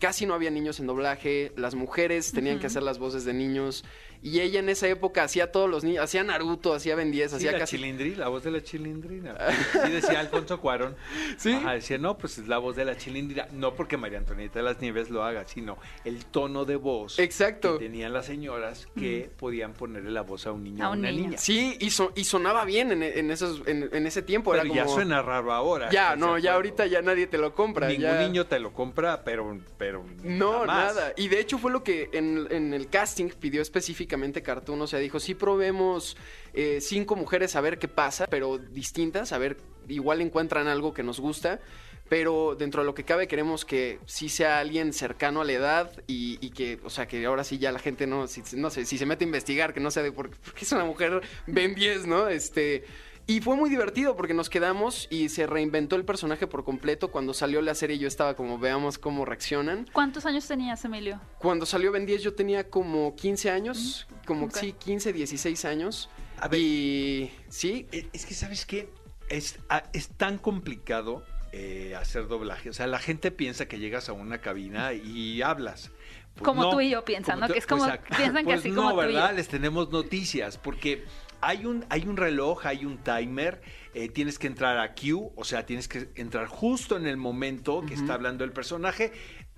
casi 0.00 0.26
no 0.26 0.34
había 0.34 0.50
niños 0.50 0.80
en 0.80 0.88
doblaje, 0.88 1.52
las 1.56 1.76
mujeres 1.76 2.32
tenían 2.32 2.58
que 2.58 2.66
hacer 2.66 2.82
las 2.82 2.98
voces 2.98 3.24
de 3.24 3.32
niños 3.32 3.84
y 4.22 4.40
ella 4.40 4.60
en 4.60 4.68
esa 4.68 4.86
época 4.88 5.24
hacía 5.24 5.50
todos 5.52 5.68
los 5.68 5.82
niños, 5.84 6.04
hacía 6.04 6.22
Naruto, 6.24 6.74
hacía 6.74 6.94
Ben 6.94 7.10
10, 7.10 7.30
Sí, 7.30 7.36
hacía 7.38 7.52
la 7.52 7.58
casi... 7.58 7.76
chilindrina, 7.76 8.18
la 8.18 8.28
voz 8.28 8.44
de 8.44 8.50
la 8.52 8.62
chilindrina. 8.62 9.36
Sí 9.84 9.90
decía 9.90 10.20
Alfonso 10.20 10.60
Cuarón. 10.60 10.94
Sí. 11.36 11.52
Ajá, 11.52 11.72
decía, 11.72 11.98
no, 11.98 12.16
pues 12.18 12.38
es 12.38 12.46
la 12.46 12.58
voz 12.58 12.76
de 12.76 12.84
la 12.84 12.96
chilindrina. 12.96 13.48
No 13.52 13.74
porque 13.74 13.96
María 13.96 14.18
Antonieta 14.18 14.58
de 14.60 14.64
las 14.64 14.80
Nieves 14.80 15.10
lo 15.10 15.24
haga, 15.24 15.44
sino 15.46 15.76
el 16.04 16.24
tono 16.26 16.64
de 16.64 16.76
voz 16.76 17.18
Exacto. 17.18 17.78
que 17.78 17.84
tenían 17.86 18.12
las 18.12 18.26
señoras 18.26 18.86
que 18.96 19.30
podían 19.38 19.72
ponerle 19.72 20.10
la 20.10 20.22
voz 20.22 20.46
a 20.46 20.52
un 20.52 20.62
niño 20.64 20.84
A 20.84 20.88
o 20.88 20.90
a 20.90 20.92
un 20.94 21.00
una 21.00 21.10
niño. 21.10 21.22
niña. 21.30 21.38
Sí, 21.38 21.76
y, 21.80 21.90
so- 21.90 22.12
y 22.14 22.24
sonaba 22.24 22.64
bien 22.64 22.92
en, 22.92 23.02
en 23.02 23.30
esos, 23.30 23.62
en, 23.66 23.88
en 23.92 24.06
ese 24.06 24.22
tiempo. 24.22 24.52
Pero 24.52 24.62
era 24.64 24.74
ya 24.74 24.88
suena 24.88 25.20
raro 25.22 25.52
ahora. 25.52 25.90
Ya, 25.90 26.04
¿estás 26.14 26.18
no, 26.18 26.26
ya 26.38 26.50
acuerdo? 26.52 26.54
ahorita 26.54 26.86
ya 26.86 27.02
nadie 27.02 27.26
te 27.26 27.38
lo 27.38 27.54
compra. 27.54 27.88
Ningún 27.88 28.04
ya- 28.04 28.20
niño 28.22 28.46
te 28.46 28.60
lo 28.60 28.72
compra, 28.72 29.24
pero, 29.24 29.58
pero 29.78 30.04
No, 30.22 30.60
jamás. 30.60 30.94
nada. 30.94 31.12
Y 31.16 31.26
de 31.28 31.40
hecho 31.40 31.58
fue 31.58 31.72
lo 31.72 31.82
que 31.82 32.08
en, 32.12 32.46
en 32.50 32.72
el 32.74 32.88
casting 32.88 33.28
pidió 33.40 33.62
específicamente 33.62 34.11
Cartoon. 34.42 34.80
O 34.82 34.86
sea, 34.86 34.98
dijo, 34.98 35.20
sí 35.20 35.34
probemos 35.34 36.16
eh, 36.54 36.78
cinco 36.80 37.16
mujeres 37.16 37.56
a 37.56 37.60
ver 37.60 37.78
qué 37.78 37.88
pasa, 37.88 38.26
pero 38.28 38.58
distintas, 38.58 39.32
a 39.32 39.38
ver, 39.38 39.58
igual 39.88 40.20
encuentran 40.20 40.68
algo 40.68 40.94
que 40.94 41.02
nos 41.02 41.20
gusta. 41.20 41.60
Pero 42.08 42.56
dentro 42.56 42.82
de 42.82 42.86
lo 42.86 42.94
que 42.94 43.04
cabe 43.04 43.26
queremos 43.26 43.64
que 43.64 43.98
sí 44.04 44.28
sea 44.28 44.58
alguien 44.58 44.92
cercano 44.92 45.40
a 45.40 45.44
la 45.46 45.52
edad 45.52 45.92
y, 46.06 46.50
que, 46.50 46.78
o 46.84 46.90
sea, 46.90 47.08
que 47.08 47.24
ahora 47.24 47.42
sí 47.42 47.56
ya 47.56 47.72
la 47.72 47.78
gente 47.78 48.06
no, 48.06 48.26
si, 48.26 48.42
no 48.56 48.68
sé, 48.68 48.84
si 48.84 48.98
se 48.98 49.06
mete 49.06 49.24
a 49.24 49.28
investigar, 49.28 49.72
que 49.72 49.80
no 49.80 49.90
sea 49.90 50.02
de 50.02 50.12
por, 50.12 50.28
por 50.44 50.52
qué 50.52 50.66
es 50.66 50.72
una 50.72 50.84
mujer 50.84 51.22
Ben 51.46 51.74
10, 51.74 52.06
¿no? 52.06 52.28
Este... 52.28 52.84
Y 53.26 53.40
fue 53.40 53.56
muy 53.56 53.70
divertido 53.70 54.16
porque 54.16 54.34
nos 54.34 54.50
quedamos 54.50 55.06
y 55.10 55.28
se 55.28 55.46
reinventó 55.46 55.94
el 55.96 56.04
personaje 56.04 56.46
por 56.46 56.64
completo. 56.64 57.10
Cuando 57.12 57.32
salió 57.34 57.62
la 57.62 57.74
serie 57.74 57.98
yo 57.98 58.08
estaba 58.08 58.34
como, 58.34 58.58
veamos 58.58 58.98
cómo 58.98 59.24
reaccionan. 59.24 59.86
¿Cuántos 59.92 60.26
años 60.26 60.46
tenías, 60.46 60.84
Emilio? 60.84 61.20
Cuando 61.38 61.64
salió 61.64 61.92
Ben 61.92 62.04
10 62.04 62.22
yo 62.22 62.34
tenía 62.34 62.68
como 62.68 63.14
15 63.14 63.50
años, 63.50 64.08
como 64.26 64.46
ok. 64.46 64.56
sí, 64.56 64.72
15, 64.72 65.12
16 65.12 65.64
años. 65.64 66.10
A 66.38 66.48
ver. 66.48 66.60
Y 66.60 67.30
sí, 67.48 67.86
Eh, 67.92 68.08
Es 68.12 68.26
que, 68.26 68.34
¿sabes 68.34 68.66
qué? 68.66 68.90
Es, 69.28 69.58
ah, 69.70 69.84
es 69.92 70.08
tan 70.08 70.36
complicado 70.38 71.24
eh, 71.52 71.94
hacer 71.98 72.26
doblaje. 72.26 72.70
O 72.70 72.72
sea, 72.72 72.86
la 72.88 72.98
gente 72.98 73.30
piensa 73.30 73.66
que 73.66 73.78
llegas 73.78 74.08
a 74.08 74.14
una 74.14 74.38
cabina 74.40 74.92
y 74.94 75.42
hablas. 75.42 75.90
Pues 76.34 76.44
Como 76.44 76.70
tú 76.70 76.80
y 76.80 76.90
yo 76.90 77.04
piensan, 77.04 77.38
¿no? 77.40 77.46
tú- 77.46 77.52
Que 77.52 77.58
es 77.60 77.66
como- 77.66 77.86
piensan 78.16 78.44
que 78.46 78.52
así 78.54 78.70
no, 78.70 78.82
como 78.82 78.94
tú 78.94 79.00
y 79.02 79.12
yo. 79.12 79.20
¿verdad? 79.20 79.34
Les 79.36 79.48
tenemos 79.48 79.90
noticias 79.90 80.56
porque 80.58 81.04
hay 81.42 81.66
un, 81.66 81.84
hay 81.90 82.06
un 82.06 82.16
reloj, 82.16 82.64
hay 82.66 82.84
un 82.86 82.98
timer, 82.98 83.60
eh, 83.94 84.08
tienes 84.08 84.38
que 84.38 84.46
entrar 84.46 84.78
a 84.78 84.94
Q, 84.94 85.32
o 85.36 85.44
sea, 85.44 85.66
tienes 85.66 85.88
que 85.88 86.08
entrar 86.14 86.46
justo 86.46 86.96
en 86.96 87.06
el 87.06 87.16
momento 87.18 87.84
que 87.86 87.94
está 87.94 88.14
hablando 88.14 88.44
el 88.44 88.52
personaje. 88.52 89.12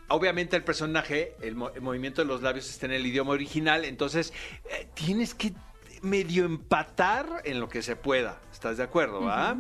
Obviamente 0.08 0.56
el 0.56 0.64
personaje, 0.64 1.34
el, 1.40 1.54
mo- 1.54 1.70
el 1.70 1.80
movimiento 1.82 2.20
de 2.22 2.26
los 2.28 2.42
labios 2.42 2.68
está 2.68 2.86
en 2.86 2.92
el 2.92 3.06
idioma 3.06 3.30
original, 3.32 3.84
entonces 3.84 4.32
eh, 4.70 4.88
tienes 4.94 5.34
que 5.34 5.52
medio 6.02 6.44
empatar 6.44 7.42
en 7.44 7.60
lo 7.60 7.68
que 7.68 7.80
se 7.80 7.96
pueda. 7.96 8.40
¿Estás 8.52 8.76
de 8.76 8.82
acuerdo? 8.82 9.28
ah? 9.30 9.56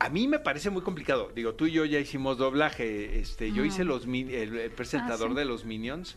A 0.00 0.08
mí 0.10 0.28
me 0.28 0.38
parece 0.38 0.70
muy 0.70 0.82
complicado. 0.82 1.32
Digo, 1.34 1.54
tú 1.54 1.66
y 1.66 1.72
yo 1.72 1.84
ya 1.84 1.98
hicimos 1.98 2.38
doblaje. 2.38 3.18
Este, 3.18 3.50
yo 3.52 3.64
hice 3.64 3.84
los 3.84 4.04
el, 4.04 4.56
el 4.58 4.70
presentador 4.70 5.28
Ah, 5.28 5.32
sí. 5.32 5.38
de 5.38 5.44
los 5.44 5.64
Minions. 5.64 6.16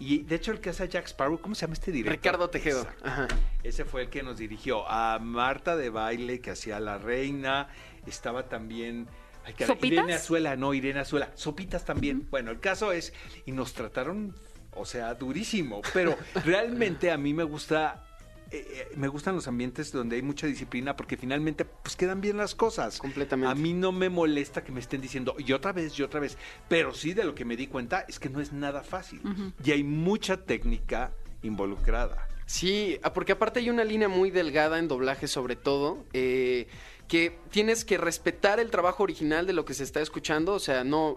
Y 0.00 0.24
de 0.24 0.34
hecho 0.34 0.50
el 0.50 0.60
que 0.60 0.70
hace 0.70 0.82
a 0.82 0.86
Jack 0.86 1.06
Sparrow, 1.06 1.40
¿cómo 1.40 1.54
se 1.54 1.60
llama 1.60 1.74
este 1.74 1.92
director? 1.92 2.16
Ricardo 2.16 2.50
Tejedo. 2.50 2.88
Ajá. 3.04 3.28
Ese 3.62 3.84
fue 3.84 4.02
el 4.02 4.08
que 4.08 4.22
nos 4.22 4.38
dirigió. 4.38 4.90
A 4.90 5.18
Marta 5.20 5.76
de 5.76 5.90
Baile, 5.90 6.40
que 6.40 6.50
hacía 6.50 6.80
La 6.80 6.98
Reina. 6.98 7.68
Estaba 8.06 8.48
también... 8.48 9.06
ay. 9.44 9.54
Irene 9.82 10.14
Azuela, 10.14 10.56
no, 10.56 10.74
Irene 10.74 11.00
Azuela. 11.00 11.30
Sopitas 11.34 11.84
también. 11.84 12.26
Bueno, 12.30 12.50
el 12.50 12.60
caso 12.60 12.92
es... 12.92 13.12
Y 13.44 13.52
nos 13.52 13.74
trataron 13.74 14.34
o 14.72 14.84
sea, 14.84 15.14
durísimo. 15.14 15.82
Pero 15.92 16.16
realmente 16.44 17.10
a 17.10 17.18
mí 17.18 17.34
me 17.34 17.44
gusta 17.44 18.04
eh, 18.52 18.66
eh, 18.90 18.92
me 18.96 19.08
gustan 19.08 19.34
los 19.34 19.46
ambientes 19.46 19.92
donde 19.92 20.16
hay 20.16 20.22
mucha 20.22 20.46
disciplina 20.46 20.96
porque 20.96 21.16
finalmente 21.16 21.64
pues 21.64 21.94
quedan 21.96 22.20
bien 22.20 22.36
las 22.36 22.54
cosas. 22.54 22.98
Completamente. 22.98 23.50
A 23.50 23.54
mí 23.54 23.72
no 23.72 23.92
me 23.92 24.08
molesta 24.08 24.64
que 24.64 24.72
me 24.72 24.80
estén 24.80 25.00
diciendo 25.00 25.36
y 25.38 25.52
otra 25.52 25.72
vez 25.72 25.98
y 25.98 26.02
otra 26.02 26.20
vez, 26.20 26.36
pero 26.68 26.92
sí 26.92 27.14
de 27.14 27.24
lo 27.24 27.34
que 27.34 27.44
me 27.44 27.56
di 27.56 27.68
cuenta 27.68 28.04
es 28.08 28.18
que 28.18 28.28
no 28.28 28.40
es 28.40 28.52
nada 28.52 28.82
fácil 28.82 29.20
y 29.64 29.70
hay 29.70 29.84
mucha 29.84 30.36
técnica 30.36 31.12
involucrada. 31.42 32.28
Sí, 32.46 32.98
ah, 33.04 33.12
porque 33.12 33.32
aparte 33.32 33.60
hay 33.60 33.70
una 33.70 33.84
línea 33.84 34.08
muy 34.08 34.32
delgada 34.32 34.80
en 34.80 34.88
doblaje 34.88 35.28
sobre 35.28 35.54
todo, 35.54 36.04
eh, 36.12 36.66
que 37.06 37.38
tienes 37.50 37.84
que 37.84 37.96
respetar 37.96 38.58
el 38.58 38.70
trabajo 38.70 39.04
original 39.04 39.46
de 39.46 39.52
lo 39.52 39.64
que 39.64 39.74
se 39.74 39.84
está 39.84 40.00
escuchando, 40.00 40.54
o 40.54 40.58
sea, 40.58 40.82
no 40.82 41.16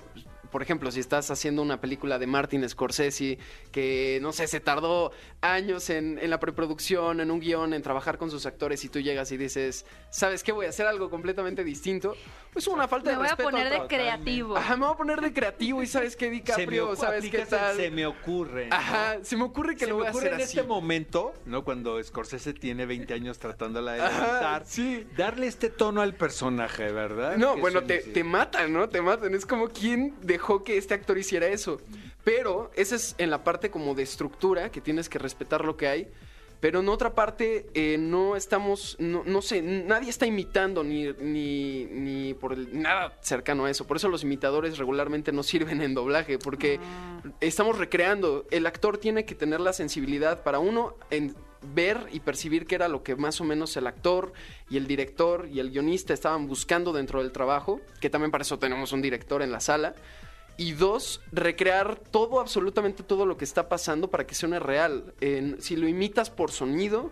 por 0.54 0.62
ejemplo, 0.62 0.90
si 0.92 1.00
estás 1.02 1.30
haciendo 1.32 1.62
una 1.62 1.82
película 1.82 2.20
de 2.20 2.28
Martin 2.28 2.70
Scorsese, 2.70 3.40
que 3.72 4.20
no 4.22 4.32
sé, 4.32 4.48
se 4.48 4.60
tardó 4.62 5.12
años 5.42 5.90
en, 5.90 6.20
en 6.20 6.30
la 6.30 6.40
preproducción, 6.40 7.20
en 7.20 7.32
un 7.32 7.40
guion, 7.42 7.74
en 7.74 7.82
trabajar 7.82 8.18
con 8.18 8.30
sus 8.32 8.46
actores, 8.46 8.86
y 8.86 8.90
tú 8.90 9.00
llegas 9.02 9.32
y 9.32 9.38
dices, 9.38 9.86
¿sabes 10.12 10.44
qué? 10.44 10.52
Voy 10.52 10.68
a 10.68 10.70
hacer 10.70 10.86
algo 10.88 11.10
completamente 11.10 11.64
distinto. 11.64 12.16
Pues 12.54 12.68
una 12.68 12.88
falta 12.88 13.06
Me 13.08 13.12
de 13.14 13.18
voy 13.18 13.26
a 13.26 13.30
respeto. 13.32 13.50
poner 13.50 13.70
de 13.70 13.88
creativo. 13.88 14.56
Ajá, 14.56 14.78
me 14.78 14.86
voy 14.86 14.94
a 14.94 14.98
poner 14.98 15.22
de 15.22 15.34
creativo 15.34 15.82
y 15.82 15.88
¿sabes 15.88 16.16
qué, 16.16 16.30
DiCaprio? 16.30 16.96
¿Sabes 16.96 17.28
qué 17.32 17.46
tal? 17.48 17.76
Se 17.76 17.90
me 17.90 18.06
ocurre. 18.06 18.68
¿no? 18.68 18.76
Ajá, 18.76 19.18
se 19.24 19.36
me 19.36 19.44
ocurre 19.44 19.74
que 19.74 19.86
Se 19.86 19.88
lo 19.88 19.96
me 19.96 20.02
voy 20.02 20.08
a 20.08 20.10
ocurre 20.12 20.28
hacer 20.28 20.40
en 20.40 20.46
así. 20.46 20.58
este 20.60 20.68
momento, 20.70 21.34
¿no? 21.48 21.64
Cuando 21.64 22.02
Scorsese 22.04 22.54
tiene 22.54 22.86
20 22.86 23.12
años 23.16 23.40
tratándola 23.40 23.94
de 23.94 23.98
levantar, 24.04 24.64
sí. 24.68 25.08
darle 25.18 25.48
este 25.48 25.72
tono 25.72 26.02
al 26.04 26.14
personaje, 26.14 26.92
¿verdad? 26.92 27.38
No, 27.38 27.58
bueno, 27.58 27.82
te, 27.82 27.98
te 28.00 28.24
matan, 28.24 28.72
¿no? 28.72 28.88
Te 28.88 29.02
matan. 29.02 29.34
Es 29.34 29.48
como 29.48 29.70
quién 29.70 30.14
dejó 30.22 30.43
que 30.64 30.78
este 30.78 30.94
actor 30.94 31.18
hiciera 31.18 31.48
eso. 31.48 31.80
Pero 32.24 32.72
esa 32.76 32.96
es 32.96 33.16
en 33.18 33.30
la 33.30 33.44
parte 33.44 33.70
como 33.70 33.96
de 33.96 34.04
estructura, 34.04 34.72
que 34.72 34.82
tienes 34.82 35.10
que 35.10 35.20
respetar 35.20 35.66
lo 35.66 35.76
que 35.78 35.88
hay. 35.88 36.08
Pero 36.60 36.80
en 36.80 36.88
otra 36.88 37.14
parte, 37.14 37.66
eh, 37.74 37.98
no 38.00 38.38
estamos, 38.38 38.96
no, 38.98 39.24
no 39.26 39.42
sé, 39.42 39.62
nadie 39.62 40.10
está 40.10 40.26
imitando 40.26 40.82
ni, 40.82 41.12
ni, 41.20 41.84
ni 41.84 42.34
por 42.34 42.54
el, 42.54 42.82
nada 42.82 43.18
cercano 43.22 43.66
a 43.66 43.70
eso. 43.70 43.86
Por 43.86 43.98
eso 43.98 44.08
los 44.08 44.24
imitadores 44.24 44.78
regularmente 44.78 45.34
no 45.34 45.44
sirven 45.44 45.82
en 45.82 45.94
doblaje, 45.94 46.40
porque 46.40 46.80
estamos 47.42 47.78
recreando. 47.78 48.46
El 48.50 48.66
actor 48.66 48.98
tiene 48.98 49.26
que 49.26 49.36
tener 49.36 49.60
la 49.60 49.74
sensibilidad 49.74 50.42
para 50.44 50.60
uno 50.60 50.96
en 51.10 51.36
ver 51.74 52.08
y 52.14 52.22
percibir 52.22 52.66
qué 52.66 52.76
era 52.76 52.88
lo 52.88 53.04
que 53.04 53.18
más 53.18 53.42
o 53.42 53.44
menos 53.44 53.76
el 53.78 53.88
actor 53.88 54.32
y 54.70 54.78
el 54.78 54.88
director 54.88 55.50
y 55.52 55.60
el 55.60 55.72
guionista 55.72 56.14
estaban 56.14 56.48
buscando 56.48 56.94
dentro 56.94 57.22
del 57.22 57.34
trabajo, 57.34 57.82
que 58.00 58.10
también 58.10 58.32
para 58.32 58.44
eso 58.44 58.58
tenemos 58.60 58.94
un 58.94 59.02
director 59.02 59.42
en 59.42 59.52
la 59.52 59.60
sala. 59.60 59.96
Y 60.58 60.74
dos, 60.74 61.22
recrear 61.32 61.98
todo, 61.98 62.40
absolutamente 62.40 63.02
todo 63.04 63.26
lo 63.26 63.38
que 63.38 63.46
está 63.46 63.70
pasando 63.70 64.10
para 64.10 64.28
que 64.28 64.36
suene 64.36 64.60
real. 64.60 65.14
Si 65.60 65.76
lo 65.76 65.88
imitas 65.88 66.30
por 66.30 66.52
sonido, 66.52 67.12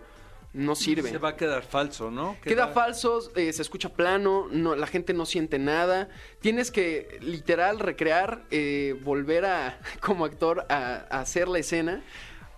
no 0.52 0.74
sirve. 0.76 1.10
Se 1.10 1.18
va 1.18 1.30
a 1.30 1.36
quedar 1.36 1.62
falso, 1.62 2.10
¿no? 2.10 2.36
Queda 2.42 2.68
falso, 2.68 3.20
eh, 3.36 3.52
se 3.52 3.62
escucha 3.62 3.88
plano, 3.88 4.48
no, 4.50 4.76
la 4.76 4.86
gente 4.86 5.12
no 5.14 5.24
siente 5.26 5.58
nada. 5.58 6.08
Tienes 6.40 6.70
que 6.70 7.18
literal 7.22 7.78
recrear, 7.80 8.44
eh, 8.50 8.94
volver 9.02 9.44
a, 9.46 9.80
como 10.00 10.24
actor, 10.24 10.64
a, 10.68 11.06
a 11.10 11.20
hacer 11.20 11.48
la 11.48 11.58
escena 11.58 12.02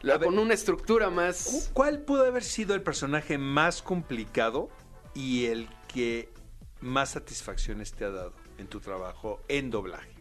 la- 0.03 0.15
A 0.15 0.19
ver. 0.19 0.27
con 0.29 0.39
una 0.39 0.53
estructura 0.55 1.09
más... 1.09 1.71
¿Cuál 1.73 2.01
pudo 2.01 2.27
haber 2.27 2.43
sido 2.43 2.75
el 2.75 2.83
personaje 2.83 3.39
más 3.39 3.81
complicado 3.81 4.69
y 5.15 5.47
el 5.47 5.69
que 5.89 6.29
más 6.81 7.13
satisfacciones 7.13 7.93
te 7.95 8.05
ha 8.05 8.11
dado 8.11 8.35
en 8.59 8.67
tu 8.67 8.81
trabajo 8.81 9.41
en 9.49 9.71
doblaje? 9.71 10.14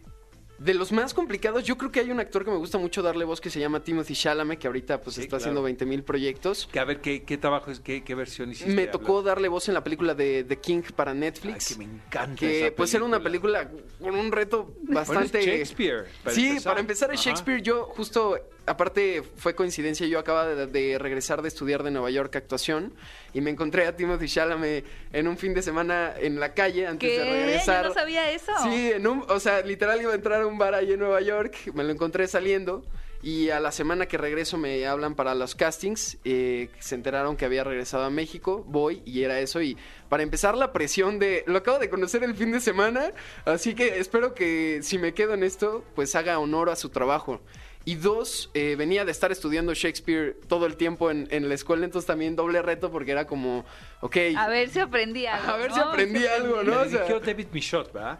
De 0.59 0.73
los 0.73 0.91
más 0.91 1.13
complicados, 1.13 1.63
yo 1.63 1.77
creo 1.77 1.91
que 1.91 1.99
hay 1.99 2.11
un 2.11 2.19
actor 2.19 2.45
que 2.45 2.51
me 2.51 2.57
gusta 2.57 2.77
mucho 2.77 3.01
darle 3.01 3.25
voz 3.25 3.41
que 3.41 3.49
se 3.49 3.59
llama 3.59 3.83
Timothy 3.83 4.13
Chalamet, 4.13 4.59
que 4.59 4.67
ahorita 4.67 5.01
pues 5.01 5.15
Sí, 5.15 5.21
está 5.21 5.31
claro. 5.31 5.41
haciendo 5.41 5.63
20 5.63 5.85
mil 5.85 6.03
proyectos. 6.03 6.69
Que 6.71 6.79
a 6.79 6.85
ver, 6.85 7.01
¿qué, 7.01 7.23
qué 7.23 7.37
trabajo 7.37 7.71
es? 7.71 7.79
¿Qué, 7.79 8.03
qué 8.03 8.15
versión 8.15 8.51
hiciste? 8.51 8.71
Me 8.73 8.87
tocó 8.87 9.23
darle 9.23 9.47
voz 9.47 9.67
en 9.67 9.73
la 9.73 9.83
película 9.83 10.13
de 10.13 10.43
The 10.43 10.57
King 10.59 10.83
para 10.95 11.11
Ay, 11.11 11.17
Netflix. 11.17 11.69
que 11.69 11.75
me 11.79 11.85
encanta 11.85 12.39
que 12.39 12.67
esa 12.67 12.75
pues 12.75 12.93
era 12.93 13.03
una 13.03 13.21
película 13.21 13.69
con 13.99 14.15
un 14.15 14.31
reto 14.31 14.73
Bueno, 14.83 15.01
es 15.01 15.07
bastante 15.07 15.41
Shakespeare. 15.41 16.05
sí 16.29 16.57
para 16.63 16.79
empezar 16.79 17.11
es. 17.13 17.19
Shakespeare 17.19 17.61
yo 17.61 17.85
justo 17.85 18.37
aparte 18.65 19.23
fue 19.35 19.55
coincidencia 19.55 20.07
yo 20.07 20.19
acababa 20.19 20.47
de, 20.55 20.67
de 20.67 20.97
regresar 20.97 21.41
de 21.41 21.49
estudiar 21.49 21.83
de 21.83 21.91
Nueva 21.91 22.09
York 22.11 22.33
actuación 22.37 22.93
y 23.33 23.41
me 23.41 23.49
encontré 23.49 23.85
a 23.87 23.97
Timothy 23.97 24.27
Chalamet 24.29 24.85
en 25.11 25.27
un 25.27 25.37
fin 25.37 25.53
de 25.53 25.61
semana 25.61 26.13
en 26.17 26.39
la 26.39 26.53
calle 26.53 26.87
antes 26.87 27.09
¿Qué? 27.11 27.19
de 27.19 27.25
regresar 27.25 27.83
Yo 27.83 27.89
no 27.89 27.93
sabía 27.93 28.31
eso. 28.31 28.53
sí 28.63 28.91
en 28.93 29.05
un 29.05 29.25
o 29.27 29.39
sea 29.41 29.61
literal 29.63 30.01
iba 30.01 30.13
a 30.13 30.15
entrar 30.15 30.42
a 30.43 30.47
un 30.47 30.57
bar 30.57 30.73
ahí 30.75 30.91
en 30.93 30.99
Nueva 30.99 31.21
York 31.21 31.71
me 31.73 31.83
lo 31.83 31.91
encontré 31.91 32.27
saliendo 32.27 32.85
y 33.21 33.51
a 33.51 33.61
la 33.61 33.71
semana 33.71 34.05
que 34.05 34.17
regreso 34.17 34.57
me 34.57 34.85
hablan 34.85 35.15
para 35.15 35.33
los 35.33 35.55
castings, 35.55 36.17
eh, 36.25 36.69
se 36.79 36.95
enteraron 36.95 37.37
que 37.37 37.45
había 37.45 37.63
regresado 37.63 38.03
a 38.03 38.09
México, 38.09 38.65
voy 38.67 39.01
y 39.05 39.23
era 39.23 39.39
eso. 39.39 39.61
Y 39.61 39.77
para 40.09 40.23
empezar 40.23 40.57
la 40.57 40.73
presión 40.73 41.19
de, 41.19 41.45
lo 41.47 41.57
acabo 41.59 41.79
de 41.79 41.89
conocer 41.89 42.21
el 42.25 42.35
fin 42.35 42.51
de 42.51 42.59
semana, 42.59 43.13
así 43.45 43.75
que 43.75 43.97
espero 43.99 44.33
que 44.33 44.79
si 44.83 44.97
me 44.97 45.13
quedo 45.13 45.33
en 45.35 45.43
esto, 45.43 45.85
pues 45.95 46.15
haga 46.15 46.37
honor 46.37 46.69
a 46.69 46.75
su 46.75 46.89
trabajo. 46.89 47.39
Y 47.85 47.95
dos, 47.95 48.49
eh, 48.53 48.75
venía 48.77 49.03
de 49.03 49.11
estar 49.11 49.31
estudiando 49.31 49.73
Shakespeare 49.73 50.37
todo 50.47 50.65
el 50.65 50.75
tiempo 50.77 51.09
en, 51.11 51.27
en 51.31 51.47
la 51.49 51.55
escuela, 51.55 51.83
entonces 51.85 52.05
también 52.07 52.35
doble 52.35 52.61
reto 52.61 52.91
porque 52.91 53.11
era 53.11 53.25
como, 53.27 53.65
ok, 54.01 54.17
A 54.37 54.47
ver 54.49 54.69
si 54.69 54.79
aprendí 54.79 55.25
algo. 55.27 55.49
A 55.51 55.57
ver 55.57 55.71
si 55.71 55.79
¿no? 55.79 55.85
aprendí 55.89 56.25
algo, 56.25 56.57
Me 56.57 56.63
¿no? 56.63 56.81
O 56.81 56.85
sea- 56.85 57.19
David 57.19 57.47
Michot, 57.53 57.91
¿verdad? 57.93 58.19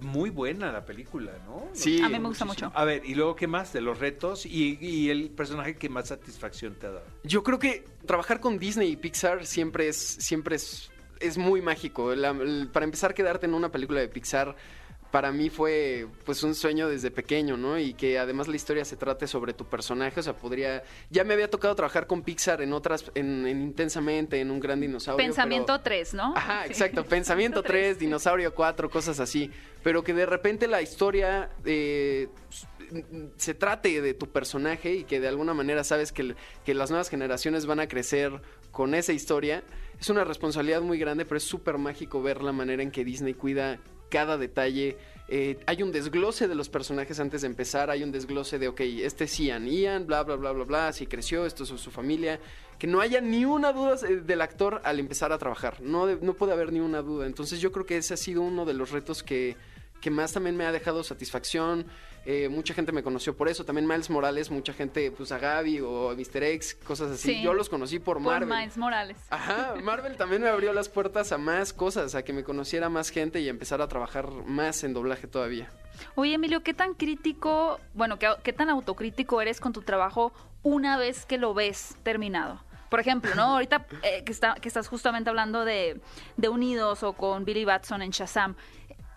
Muy 0.00 0.30
buena 0.30 0.72
la 0.72 0.84
película, 0.84 1.32
¿no? 1.46 1.68
Sí. 1.72 2.00
A 2.02 2.08
mí 2.08 2.18
me 2.18 2.28
gusta 2.28 2.44
mucho. 2.44 2.70
A 2.74 2.84
ver, 2.84 3.04
¿y 3.04 3.14
luego 3.14 3.36
qué 3.36 3.46
más? 3.46 3.72
De 3.72 3.80
los 3.80 3.98
retos 3.98 4.44
y, 4.46 4.76
y 4.80 5.10
el 5.10 5.30
personaje 5.30 5.76
que 5.76 5.88
más 5.88 6.08
satisfacción 6.08 6.74
te 6.74 6.86
ha 6.86 6.90
dado. 6.90 7.06
Yo 7.24 7.42
creo 7.42 7.58
que 7.58 7.84
trabajar 8.06 8.40
con 8.40 8.58
Disney 8.58 8.90
y 8.92 8.96
Pixar 8.96 9.46
siempre 9.46 9.88
es, 9.88 9.96
siempre 9.98 10.56
es, 10.56 10.90
es 11.20 11.38
muy 11.38 11.62
mágico. 11.62 12.14
La- 12.14 12.30
el- 12.30 12.68
para 12.72 12.84
empezar, 12.84 13.14
quedarte 13.14 13.46
en 13.46 13.54
una 13.54 13.70
película 13.70 14.00
de 14.00 14.08
Pixar 14.08 14.56
para 15.10 15.32
mí 15.32 15.48
fue 15.48 16.06
pues 16.26 16.42
un 16.42 16.54
sueño 16.54 16.88
desde 16.88 17.10
pequeño, 17.10 17.56
¿no? 17.56 17.78
Y 17.78 17.94
que 17.94 18.18
además 18.18 18.46
la 18.46 18.56
historia 18.56 18.84
se 18.84 18.96
trate 18.96 19.26
sobre 19.26 19.54
tu 19.54 19.64
personaje, 19.64 20.20
o 20.20 20.22
sea, 20.22 20.34
podría... 20.36 20.82
Ya 21.10 21.24
me 21.24 21.32
había 21.34 21.48
tocado 21.48 21.74
trabajar 21.74 22.06
con 22.06 22.22
Pixar 22.22 22.60
en 22.60 22.72
otras, 22.74 23.10
en, 23.14 23.46
en 23.46 23.62
Intensamente, 23.62 24.40
en 24.40 24.50
Un 24.50 24.60
Gran 24.60 24.80
Dinosaurio. 24.80 25.24
Pensamiento 25.24 25.72
pero- 25.72 25.82
3, 25.82 26.14
¿no? 26.14 26.34
Ajá, 26.36 26.64
Sí. 26.64 26.72
exacto. 26.72 27.04
Pensamiento 27.08 27.62
3, 27.62 27.98
Dinosaurio 27.98 28.54
4, 28.54 28.90
cosas 28.90 29.18
así. 29.20 29.50
Pero 29.82 30.04
que 30.04 30.12
de 30.12 30.26
repente 30.26 30.66
la 30.66 30.82
historia 30.82 31.48
eh, 31.64 32.28
se 33.36 33.54
trate 33.54 34.00
de 34.02 34.14
tu 34.14 34.28
personaje 34.28 34.92
y 34.94 35.04
que 35.04 35.20
de 35.20 35.28
alguna 35.28 35.54
manera 35.54 35.84
sabes 35.84 36.12
que, 36.12 36.34
que 36.64 36.74
las 36.74 36.90
nuevas 36.90 37.08
generaciones 37.08 37.66
van 37.66 37.80
a 37.80 37.88
crecer 37.88 38.40
con 38.72 38.94
esa 38.94 39.12
historia. 39.12 39.62
Es 40.00 40.10
una 40.10 40.24
responsabilidad 40.24 40.80
muy 40.82 40.98
grande, 40.98 41.24
pero 41.24 41.38
es 41.38 41.44
súper 41.44 41.78
mágico 41.78 42.22
ver 42.22 42.42
la 42.42 42.52
manera 42.52 42.82
en 42.82 42.90
que 42.90 43.04
Disney 43.04 43.34
cuida 43.34 43.78
cada 44.08 44.38
detalle. 44.38 44.96
Eh, 45.28 45.58
hay 45.66 45.82
un 45.82 45.92
desglose 45.92 46.48
de 46.48 46.54
los 46.54 46.68
personajes 46.68 47.20
antes 47.20 47.42
de 47.42 47.48
empezar, 47.48 47.90
hay 47.90 48.02
un 48.02 48.10
desglose 48.10 48.58
de, 48.58 48.68
ok, 48.68 48.80
este 48.80 49.24
es 49.24 49.38
Ian, 49.38 49.66
Ian, 49.66 50.06
bla, 50.06 50.22
bla, 50.22 50.36
bla, 50.36 50.52
bla, 50.52 50.64
bla, 50.64 50.88
así 50.88 51.06
creció, 51.06 51.44
esto 51.44 51.64
es 51.64 51.68
su 51.68 51.90
familia. 51.90 52.40
Que 52.78 52.86
no 52.86 53.00
haya 53.00 53.20
ni 53.20 53.44
una 53.44 53.72
duda 53.72 53.96
eh, 54.08 54.16
del 54.16 54.40
actor 54.40 54.80
al 54.84 55.00
empezar 55.00 55.32
a 55.32 55.38
trabajar. 55.38 55.80
No, 55.82 56.06
no 56.06 56.34
puede 56.34 56.52
haber 56.52 56.72
ni 56.72 56.80
una 56.80 57.02
duda. 57.02 57.26
Entonces 57.26 57.60
yo 57.60 57.72
creo 57.72 57.84
que 57.84 57.98
ese 57.98 58.14
ha 58.14 58.16
sido 58.16 58.40
uno 58.40 58.64
de 58.64 58.74
los 58.74 58.90
retos 58.90 59.22
que, 59.22 59.56
que 60.00 60.10
más 60.10 60.32
también 60.32 60.56
me 60.56 60.64
ha 60.64 60.72
dejado 60.72 61.02
satisfacción. 61.02 61.86
Eh, 62.24 62.48
mucha 62.48 62.74
gente 62.74 62.92
me 62.92 63.02
conoció 63.02 63.36
por 63.36 63.48
eso. 63.48 63.64
También 63.64 63.86
Miles 63.86 64.10
Morales, 64.10 64.50
mucha 64.50 64.72
gente, 64.72 65.10
pues 65.10 65.32
a 65.32 65.38
Gaby 65.38 65.80
o 65.80 66.10
a 66.10 66.14
Mr. 66.14 66.42
X, 66.42 66.74
cosas 66.84 67.10
así. 67.12 67.34
Sí. 67.36 67.42
Yo 67.42 67.54
los 67.54 67.68
conocí 67.68 67.98
por, 67.98 68.16
Por 68.18 68.32
Marvel. 68.32 68.48
Miles 68.48 68.76
Morales. 68.76 69.16
Ajá, 69.30 69.74
Marvel 69.82 70.16
también 70.16 70.42
me 70.42 70.48
abrió 70.48 70.72
las 70.72 70.88
puertas 70.88 71.32
a 71.32 71.38
más 71.38 71.72
cosas, 71.72 72.14
a 72.14 72.22
que 72.22 72.32
me 72.32 72.44
conociera 72.44 72.88
más 72.88 73.10
gente 73.10 73.40
y 73.40 73.46
a 73.46 73.50
empezar 73.50 73.80
a 73.80 73.88
trabajar 73.88 74.30
más 74.46 74.84
en 74.84 74.92
doblaje 74.92 75.26
todavía. 75.26 75.70
Oye, 76.16 76.34
Emilio, 76.34 76.62
¿qué 76.62 76.74
tan 76.74 76.94
crítico, 76.94 77.80
bueno, 77.94 78.18
qué, 78.18 78.28
qué 78.42 78.52
tan 78.52 78.68
autocrítico 78.68 79.40
eres 79.40 79.60
con 79.60 79.72
tu 79.72 79.82
trabajo 79.82 80.32
una 80.62 80.98
vez 80.98 81.24
que 81.24 81.38
lo 81.38 81.54
ves 81.54 81.96
terminado? 82.02 82.60
Por 82.88 83.00
ejemplo, 83.00 83.34
¿no? 83.34 83.42
Ahorita 83.42 83.86
eh, 84.02 84.22
que, 84.24 84.32
está, 84.32 84.54
que 84.54 84.68
estás 84.68 84.88
justamente 84.88 85.28
hablando 85.28 85.64
de, 85.64 86.00
de 86.36 86.48
Unidos 86.48 87.02
o 87.02 87.12
con 87.12 87.44
Billy 87.44 87.64
Batson 87.64 88.02
en 88.02 88.10
Shazam, 88.10 88.56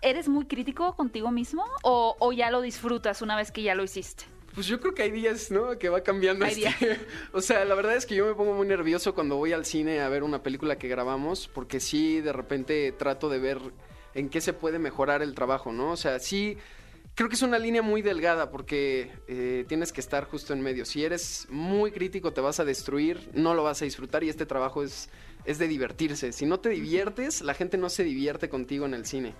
¿eres 0.02 0.28
muy 0.28 0.46
crítico 0.46 0.94
contigo 0.96 1.30
mismo 1.30 1.64
o, 1.82 2.16
o 2.18 2.32
ya 2.32 2.50
lo 2.50 2.60
disfrutas 2.60 3.22
una 3.22 3.36
vez 3.36 3.50
que 3.50 3.62
ya 3.62 3.74
lo 3.74 3.82
hiciste? 3.84 4.24
Pues 4.54 4.66
yo 4.66 4.78
creo 4.80 4.92
que 4.92 5.02
hay 5.02 5.10
días, 5.10 5.50
¿no? 5.50 5.78
Que 5.78 5.88
va 5.88 6.02
cambiando. 6.02 6.44
Hay 6.44 6.64
este- 6.64 7.00
o 7.32 7.40
sea, 7.40 7.64
la 7.64 7.74
verdad 7.74 7.96
es 7.96 8.04
que 8.04 8.14
yo 8.14 8.26
me 8.26 8.34
pongo 8.34 8.52
muy 8.52 8.66
nervioso 8.66 9.14
cuando 9.14 9.36
voy 9.36 9.52
al 9.52 9.64
cine 9.64 10.00
a 10.00 10.08
ver 10.10 10.22
una 10.22 10.42
película 10.42 10.76
que 10.76 10.88
grabamos, 10.88 11.48
porque 11.48 11.80
sí, 11.80 12.20
de 12.20 12.32
repente 12.34 12.92
trato 12.92 13.30
de 13.30 13.38
ver 13.38 13.58
en 14.14 14.28
qué 14.28 14.42
se 14.42 14.52
puede 14.52 14.78
mejorar 14.78 15.22
el 15.22 15.34
trabajo, 15.34 15.72
¿no? 15.72 15.92
O 15.92 15.96
sea, 15.96 16.18
sí, 16.18 16.58
creo 17.14 17.30
que 17.30 17.34
es 17.36 17.40
una 17.40 17.58
línea 17.58 17.80
muy 17.80 18.02
delgada 18.02 18.50
porque 18.50 19.10
eh, 19.26 19.64
tienes 19.68 19.90
que 19.90 20.02
estar 20.02 20.24
justo 20.26 20.52
en 20.52 20.60
medio. 20.60 20.84
Si 20.84 21.02
eres 21.02 21.46
muy 21.48 21.90
crítico, 21.92 22.34
te 22.34 22.42
vas 22.42 22.60
a 22.60 22.66
destruir, 22.66 23.30
no 23.32 23.54
lo 23.54 23.62
vas 23.62 23.80
a 23.80 23.86
disfrutar 23.86 24.22
y 24.22 24.28
este 24.28 24.44
trabajo 24.44 24.82
es, 24.82 25.08
es 25.46 25.58
de 25.58 25.66
divertirse. 25.66 26.30
Si 26.32 26.44
no 26.44 26.60
te 26.60 26.68
diviertes, 26.68 27.40
la 27.40 27.54
gente 27.54 27.78
no 27.78 27.88
se 27.88 28.04
divierte 28.04 28.50
contigo 28.50 28.84
en 28.84 28.92
el 28.92 29.06
cine. 29.06 29.34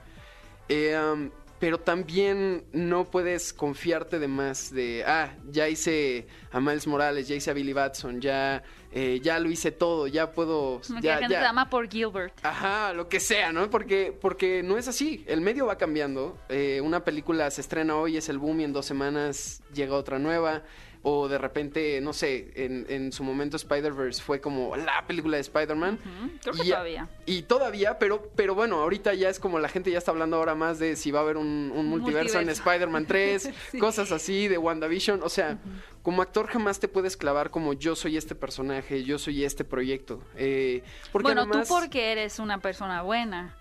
Eh, 0.69 0.99
um, 0.99 1.31
pero 1.63 1.79
también 1.79 2.65
no 2.73 3.09
puedes 3.09 3.53
confiarte 3.53 4.19
de 4.19 4.27
más 4.27 4.75
de, 4.75 5.05
ah, 5.07 5.33
ya 5.49 5.69
hice 5.69 6.27
a 6.51 6.59
Miles 6.59 6.89
Morales, 6.89 7.29
ya 7.29 7.37
hice 7.37 7.53
a 7.53 7.55
Billy 7.55 7.73
Batson, 7.73 8.21
ya, 8.21 8.65
eh, 8.91 9.21
ya 9.23 9.39
lo 9.39 9.49
hice 9.49 9.71
todo, 9.71 10.09
ya 10.09 10.33
puedo... 10.33 10.81
Como 10.85 11.01
que 11.01 11.07
ya, 11.07 11.15
la 11.15 11.19
gente 11.21 11.35
ya. 11.35 11.41
te 11.41 11.47
ama 11.47 11.71
por 11.71 11.89
Gilbert. 11.89 12.35
Ajá, 12.45 12.93
lo 12.93 13.09
que 13.09 13.21
sea, 13.21 13.53
¿no? 13.53 13.71
Porque, 13.71 14.13
porque 14.21 14.65
no 14.65 14.77
es 14.77 14.89
así. 14.89 15.23
El 15.29 15.41
medio 15.41 15.67
va 15.67 15.79
cambiando. 15.79 16.37
Eh, 16.49 16.81
una 16.81 17.05
película 17.05 17.49
se 17.53 17.61
estrena 17.61 17.95
hoy, 17.95 18.17
es 18.17 18.29
el 18.29 18.39
boom 18.39 18.59
y 18.59 18.65
en 18.65 18.73
dos 18.73 18.85
semanas 18.85 19.63
llega 19.73 19.95
otra 19.95 20.19
nueva. 20.19 20.65
O 21.05 21.27
de 21.27 21.37
repente, 21.37 22.01
no 22.01 22.13
sé, 22.13 22.53
en, 22.55 22.87
en 22.89 23.11
su 23.11 23.25
momento 23.25 23.57
Spider-Verse 23.57 24.23
fue 24.23 24.41
como 24.41 24.77
la 24.77 25.05
película 25.07 25.37
de 25.37 25.41
Spider-Man. 25.41 25.99
Creo 26.43 26.55
que 26.55 26.63
Y 26.65 26.71
todavía. 26.71 27.09
Y 27.27 27.43
todavía, 27.43 27.99
pero, 27.99 28.31
pero 28.37 28.55
bueno, 28.55 28.77
ahorita 28.81 29.13
ya 29.15 29.29
es 29.29 29.41
como 29.41 29.59
la 29.59 29.69
gente 29.69 29.91
ya 29.91 29.99
está 29.99 30.13
hablando 30.13 30.37
ahora 30.37 30.55
más 30.55 30.79
de 30.79 30.95
si 30.95 31.11
va 31.11 31.19
a 31.19 31.23
haber 31.23 31.37
un, 31.39 31.73
un 31.75 31.87
multiverso, 31.89 32.39
en. 32.39 32.49
Spider-Man 32.63 33.07
3, 33.07 33.51
Sí. 33.73 33.79
cosas 33.79 34.13
así, 34.13 34.47
de 34.47 34.59
WandaVision. 34.59 35.23
O 35.25 35.29
sea, 35.29 35.59
como 36.05 36.23
actor 36.23 36.47
jamás 36.47 36.79
te 36.79 36.87
puedes 36.87 37.17
clavar 37.17 37.51
como 37.51 37.73
yo 37.73 37.97
soy 37.97 38.17
este 38.17 38.37
personaje, 38.37 39.03
yo 39.03 39.19
soy 39.19 39.45
este 39.45 39.65
proyecto. 39.65 40.23
Eh, 40.37 40.83
porque 41.11 41.27
bueno, 41.29 41.43
además- 41.43 41.67
tú 41.69 41.75
porque 41.75 42.13
eres 42.13 42.39
una 42.39 42.59
persona 42.61 43.03
buena. 43.03 43.57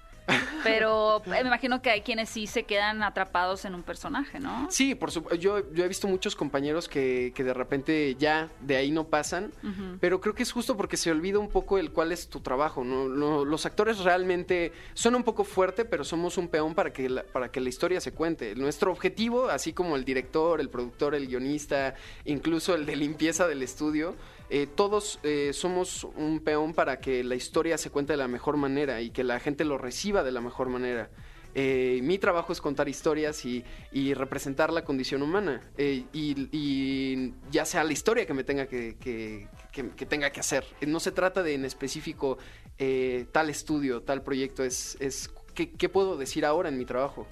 Pero 0.64 1.24
eh, 1.26 1.30
me 1.30 1.48
imagino 1.48 1.82
que 1.82 1.90
hay 1.90 2.02
quienes 2.02 2.30
sí 2.30 2.46
se 2.48 2.64
quedan 2.64 3.02
atrapados 3.04 3.66
en 3.66 3.74
un 3.74 3.84
personaje, 3.84 4.40
¿no? 4.40 4.68
Sí, 4.70 4.94
por 4.96 5.12
supuesto. 5.12 5.36
Yo, 5.42 5.72
yo 5.74 5.84
he 5.84 5.88
visto 5.88 6.08
muchos 6.08 6.36
compañeros 6.36 6.88
que, 6.88 7.34
que 7.36 7.44
de 7.44 7.54
repente 7.54 8.16
ya 8.20 8.50
de 8.62 8.78
ahí 8.78 8.92
no 8.92 9.06
pasan, 9.08 9.52
pero 10.00 10.22
creo 10.22 10.36
que 10.36 10.44
es 10.44 10.52
justo 10.52 10.78
porque 10.78 10.98
se 10.98 11.10
olvida 11.12 11.40
un 11.40 11.50
poco 11.50 11.78
el 11.80 11.92
cuál 11.92 12.12
es 12.12 12.28
tu 12.30 12.40
trabajo. 12.42 12.84
¿no? 12.84 13.08
Lo- 13.08 13.44
los 13.46 13.66
actores 13.66 14.00
realmente 14.00 14.72
son 14.94 15.16
un 15.16 15.24
poco 15.24 15.44
fuerte, 15.44 15.84
pero 15.86 16.04
somos 16.04 16.38
un 16.38 16.48
peón 16.48 16.76
para 16.76 16.94
que, 16.94 17.10
la, 17.10 17.24
para 17.24 17.52
que 17.52 17.60
la 17.60 17.70
historia 17.70 18.00
se 18.00 18.12
cuente. 18.14 18.56
Nuestro 18.56 18.92
objetivo, 18.92 19.50
así 19.50 19.74
como 19.74 19.96
el 19.96 20.06
director, 20.06 20.62
el 20.62 20.70
productor, 20.70 21.16
el 21.16 21.28
guionista, 21.28 21.96
incluso 22.26 22.76
el 22.76 22.86
de 22.86 22.96
limpieza 22.96 23.48
del 23.48 23.64
estudio, 23.64 24.16
eh, 24.52 24.68
todos 24.68 25.20
eh, 25.24 25.52
somos 25.54 26.04
un 26.16 26.42
peón 26.42 26.74
para 26.74 27.00
que 27.00 27.24
la 27.24 27.36
historia 27.36 27.78
se 27.80 27.90
cuente 27.90 28.14
de 28.14 28.18
la 28.18 28.28
mejor 28.28 28.58
manera 28.58 29.02
y 29.02 29.10
que 29.10 29.24
la 29.24 29.40
gente 29.40 29.66
lo 29.66 29.78
reciba 29.80 30.24
de 30.24 30.32
la 30.32 30.42
mejor 30.42 30.70
manera. 30.70 31.10
Eh, 31.56 32.00
mi 32.04 32.18
trabajo 32.18 32.54
es 32.54 32.62
contar 32.62 32.88
historias 32.88 33.44
y, 33.46 33.64
y 33.92 34.14
representar 34.14 34.72
la 34.72 34.84
condición 34.86 35.22
humana. 35.22 35.62
Eh, 35.78 36.04
y, 36.14 36.48
y 36.52 37.34
ya 37.52 37.66
sea 37.66 37.84
la 37.84 37.92
historia 37.94 38.26
que 38.26 38.34
me 38.34 38.44
tenga 38.44 38.68
que, 38.68 38.96
que- 39.00 39.48
que- 39.72 39.90
que 39.90 40.06
tenga 40.06 40.30
que 40.32 40.40
hacer. 40.42 40.66
No 40.86 41.00
se 41.00 41.12
trata 41.12 41.44
de 41.44 41.54
en 41.56 41.66
específico 41.66 42.38
eh, 42.78 43.26
tal 43.32 43.50
estudio, 43.50 44.02
tal 44.02 44.22
proyecto. 44.22 44.64
Es, 44.64 44.96
es 45.02 45.30
¿qué, 45.54 45.72
qué 45.72 45.90
puedo 45.90 46.16
decir 46.18 46.46
ahora 46.46 46.70
en 46.70 46.78
mi 46.78 46.86
trabajo? 46.86 47.28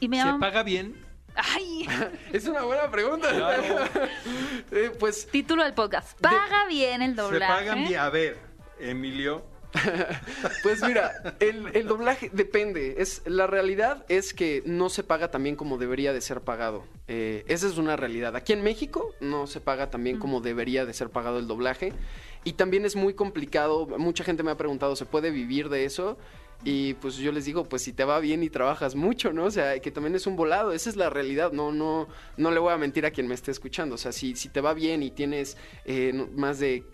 Y 0.00 0.08
me 0.08 0.16
¿Se 0.18 0.24
llama... 0.24 0.38
paga 0.40 0.62
bien? 0.62 0.94
Ay, 1.34 1.86
Es 2.32 2.46
una 2.46 2.62
buena 2.62 2.90
pregunta. 2.90 3.28
Eh, 4.72 4.92
pues 4.98 5.26
título 5.26 5.64
del 5.64 5.74
podcast. 5.74 6.18
Paga 6.20 6.66
bien 6.68 7.02
el 7.02 7.16
Se 7.16 7.22
doblaje. 7.22 7.52
pagan 7.52 7.84
bien. 7.84 7.98
A 8.00 8.08
ver, 8.10 8.38
Emilio. 8.78 9.44
Pues 10.62 10.82
mira, 10.82 11.34
el, 11.40 11.68
el 11.74 11.86
doblaje 11.86 12.30
depende. 12.32 12.96
Es, 12.98 13.22
la 13.24 13.46
realidad 13.46 14.04
es 14.08 14.34
que 14.34 14.62
no 14.66 14.88
se 14.88 15.02
paga 15.02 15.30
también 15.30 15.56
como 15.56 15.78
debería 15.78 16.12
de 16.12 16.20
ser 16.20 16.40
pagado. 16.40 16.84
Eh, 17.08 17.44
esa 17.48 17.66
es 17.66 17.78
una 17.78 17.96
realidad. 17.96 18.36
Aquí 18.36 18.52
en 18.52 18.62
México 18.62 19.14
no 19.20 19.46
se 19.46 19.60
paga 19.60 19.90
también 19.90 20.18
como 20.18 20.40
debería 20.40 20.84
de 20.86 20.92
ser 20.92 21.10
pagado 21.10 21.38
el 21.38 21.46
doblaje. 21.46 21.92
Y 22.44 22.54
también 22.54 22.84
es 22.84 22.96
muy 22.96 23.14
complicado. 23.14 23.86
Mucha 23.98 24.24
gente 24.24 24.42
me 24.42 24.50
ha 24.50 24.56
preguntado, 24.56 24.96
¿se 24.96 25.06
puede 25.06 25.30
vivir 25.30 25.68
de 25.68 25.84
eso? 25.84 26.16
Y 26.62 26.94
pues 26.94 27.16
yo 27.16 27.32
les 27.32 27.46
digo, 27.46 27.64
pues 27.64 27.82
si 27.82 27.92
te 27.92 28.04
va 28.04 28.20
bien 28.20 28.42
y 28.42 28.50
trabajas 28.50 28.94
mucho, 28.94 29.32
¿no? 29.32 29.44
O 29.44 29.50
sea, 29.50 29.78
que 29.80 29.90
también 29.90 30.14
es 30.14 30.26
un 30.26 30.36
volado, 30.36 30.72
esa 30.72 30.90
es 30.90 30.96
la 30.96 31.08
realidad, 31.08 31.52
no, 31.52 31.72
no, 31.72 32.06
no 32.36 32.50
le 32.50 32.60
voy 32.60 32.72
a 32.72 32.76
mentir 32.76 33.06
a 33.06 33.10
quien 33.10 33.28
me 33.28 33.34
esté 33.34 33.50
escuchando. 33.50 33.94
O 33.94 33.98
sea, 33.98 34.12
si, 34.12 34.36
si 34.36 34.50
te 34.50 34.60
va 34.60 34.74
bien 34.74 35.02
y 35.02 35.10
tienes 35.10 35.56
eh, 35.86 36.12
más 36.36 36.58
de 36.58 36.84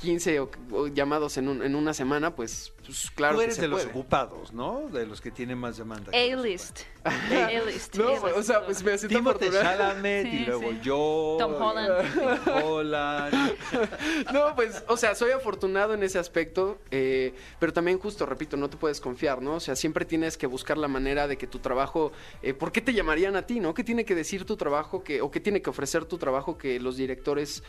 15 0.00 0.40
o- 0.40 0.50
o 0.72 0.86
llamados 0.88 1.36
en, 1.36 1.48
un- 1.48 1.62
en 1.62 1.74
una 1.74 1.94
semana, 1.94 2.34
pues, 2.34 2.72
pues 2.84 3.10
claro 3.14 3.34
Tú 3.34 3.38
que 3.40 3.44
eres 3.44 3.56
se 3.56 3.62
de 3.62 3.68
los 3.68 3.84
ocupados, 3.86 4.52
¿no? 4.52 4.88
De 4.88 5.06
los 5.06 5.20
que 5.20 5.30
tienen 5.30 5.58
más 5.58 5.76
demanda. 5.76 6.10
A-list. 6.12 6.80
A-list. 7.04 7.96
No, 7.96 8.08
A-list. 8.08 8.24
o 8.36 8.42
sea, 8.42 8.64
pues 8.64 8.82
me 8.82 8.96
siento 8.98 9.16
Timothée 9.18 9.48
afortunado. 9.48 9.78
Chalamet 9.78 10.26
Sí, 10.30 10.36
y 10.36 10.46
luego 10.46 10.70
sí. 10.70 10.78
yo. 10.82 11.36
Tom 11.38 11.54
Holland. 11.54 12.44
Tom 12.44 12.62
Holland. 12.64 13.52
No, 14.32 14.54
pues, 14.54 14.82
o 14.88 14.96
sea, 14.96 15.14
soy 15.14 15.30
afortunado 15.32 15.94
en 15.94 16.02
ese 16.02 16.18
aspecto, 16.18 16.78
eh, 16.90 17.34
pero 17.58 17.72
también 17.72 17.98
justo, 17.98 18.24
repito, 18.26 18.56
no 18.56 18.68
te 18.70 18.76
puedes 18.76 19.00
confiar, 19.00 19.42
¿no? 19.42 19.54
O 19.56 19.60
sea, 19.60 19.76
siempre 19.76 20.04
tienes 20.04 20.36
que 20.36 20.46
buscar 20.46 20.78
la 20.78 20.88
manera 20.88 21.26
de 21.28 21.36
que 21.36 21.46
tu 21.46 21.58
trabajo, 21.58 22.12
eh, 22.42 22.54
¿por 22.54 22.72
qué 22.72 22.80
te 22.80 22.92
llamarían 22.94 23.36
a 23.36 23.46
ti, 23.46 23.60
no? 23.60 23.74
¿Qué 23.74 23.84
tiene 23.84 24.04
que 24.04 24.14
decir 24.14 24.44
tu 24.44 24.56
trabajo 24.56 25.02
que, 25.04 25.20
o 25.22 25.30
qué 25.30 25.40
tiene 25.40 25.60
que 25.62 25.70
ofrecer 25.70 26.04
tu 26.04 26.18
trabajo 26.18 26.56
que 26.58 26.80
los 26.80 26.96
directores 26.96 27.62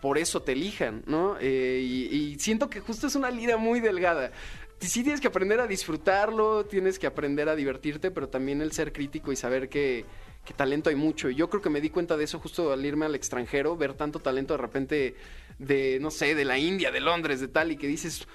por 0.00 0.18
eso 0.18 0.42
te 0.42 0.52
elijan, 0.52 1.02
¿no? 1.06 1.36
Eh, 1.40 1.80
y, 1.82 2.38
siento 2.38 2.70
que 2.70 2.80
justo 2.80 3.06
es 3.06 3.14
una 3.14 3.30
línea 3.30 3.56
muy 3.56 3.80
delgada. 3.80 4.32
Sí 4.80 5.02
tienes 5.02 5.20
que 5.20 5.26
aprender 5.26 5.58
a 5.58 5.66
disfrutarlo, 5.66 6.64
tienes 6.64 6.98
que 6.98 7.08
aprender 7.08 7.48
a 7.48 7.56
divertirte, 7.56 8.10
pero 8.12 8.28
también 8.28 8.62
el 8.62 8.70
ser 8.70 8.92
crítico 8.92 9.32
y 9.32 9.36
saber 9.36 9.68
que, 9.68 10.04
que 10.44 10.54
talento 10.54 10.88
hay 10.88 10.94
mucho. 10.94 11.30
Y 11.30 11.34
yo 11.34 11.50
creo 11.50 11.60
que 11.60 11.70
me 11.70 11.80
di 11.80 11.90
cuenta 11.90 12.16
de 12.16 12.24
eso 12.24 12.38
justo 12.38 12.72
al 12.72 12.84
irme 12.86 13.06
al 13.06 13.16
extranjero, 13.16 13.76
ver 13.76 13.94
tanto 13.94 14.20
talento 14.20 14.54
de 14.54 14.58
repente 14.58 15.16
de, 15.58 15.98
no 16.00 16.12
sé, 16.12 16.36
de 16.36 16.44
la 16.44 16.58
India, 16.58 16.92
de 16.92 17.00
Londres, 17.00 17.40
de 17.40 17.48
tal, 17.48 17.72
y 17.72 17.76
que 17.76 17.88
dices, 17.88 18.28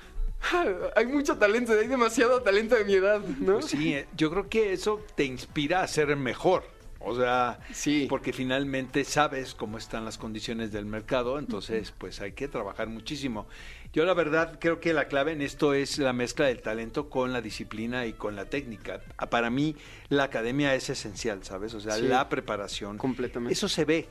"Ah, 0.52 0.66
hay 0.98 1.06
mucho 1.06 1.38
talento, 1.38 1.72
hay 1.72 1.88
demasiado 1.88 2.42
talento 2.42 2.76
de 2.76 2.84
mi 2.84 2.96
edad, 2.96 3.22
¿no? 3.40 3.60
Pues 3.60 3.68
sí, 3.68 3.94
eh, 3.94 4.08
yo 4.18 4.30
creo 4.30 4.50
que 4.50 4.74
eso 4.74 5.00
te 5.16 5.24
inspira 5.24 5.82
a 5.82 5.88
ser 5.88 6.14
mejor. 6.18 6.73
O 7.06 7.16
sea, 7.16 7.60
Sí. 7.74 8.08
porque 8.10 8.32
finalmente 8.34 9.04
sabes 9.04 9.54
cómo 9.56 9.78
están 9.78 10.06
las 10.06 10.18
condiciones 10.18 10.72
del 10.72 10.86
mercado, 10.86 11.38
entonces 11.40 11.94
pues 11.98 12.22
hay 12.22 12.32
que 12.32 12.48
trabajar 12.48 12.88
muchísimo. 12.88 13.46
Yo 13.92 14.06
la 14.06 14.14
verdad 14.14 14.58
creo 14.60 14.80
que 14.80 14.94
la 14.94 15.08
clave 15.08 15.34
en 15.34 15.42
esto 15.42 15.74
es 15.74 15.98
la 16.00 16.14
mezcla 16.14 16.46
del 16.48 16.62
talento 16.62 17.10
con 17.10 17.32
la 17.34 17.42
disciplina 17.42 18.06
y 18.06 18.14
con 18.14 18.36
la 18.36 18.46
técnica. 18.46 19.02
Ah, 19.18 19.30
Para 19.30 19.50
mí 19.50 19.76
la 20.10 20.24
academia 20.24 20.74
es 20.76 20.90
esencial, 20.90 21.44
¿sabes? 21.44 21.74
O 21.74 21.80
sea, 21.80 21.96
Sí. 21.98 22.04
la 22.04 22.28
preparación. 22.30 22.98
Completamente. 22.98 23.54
Eso 23.54 23.68
se 23.70 23.86
ve. 23.86 24.08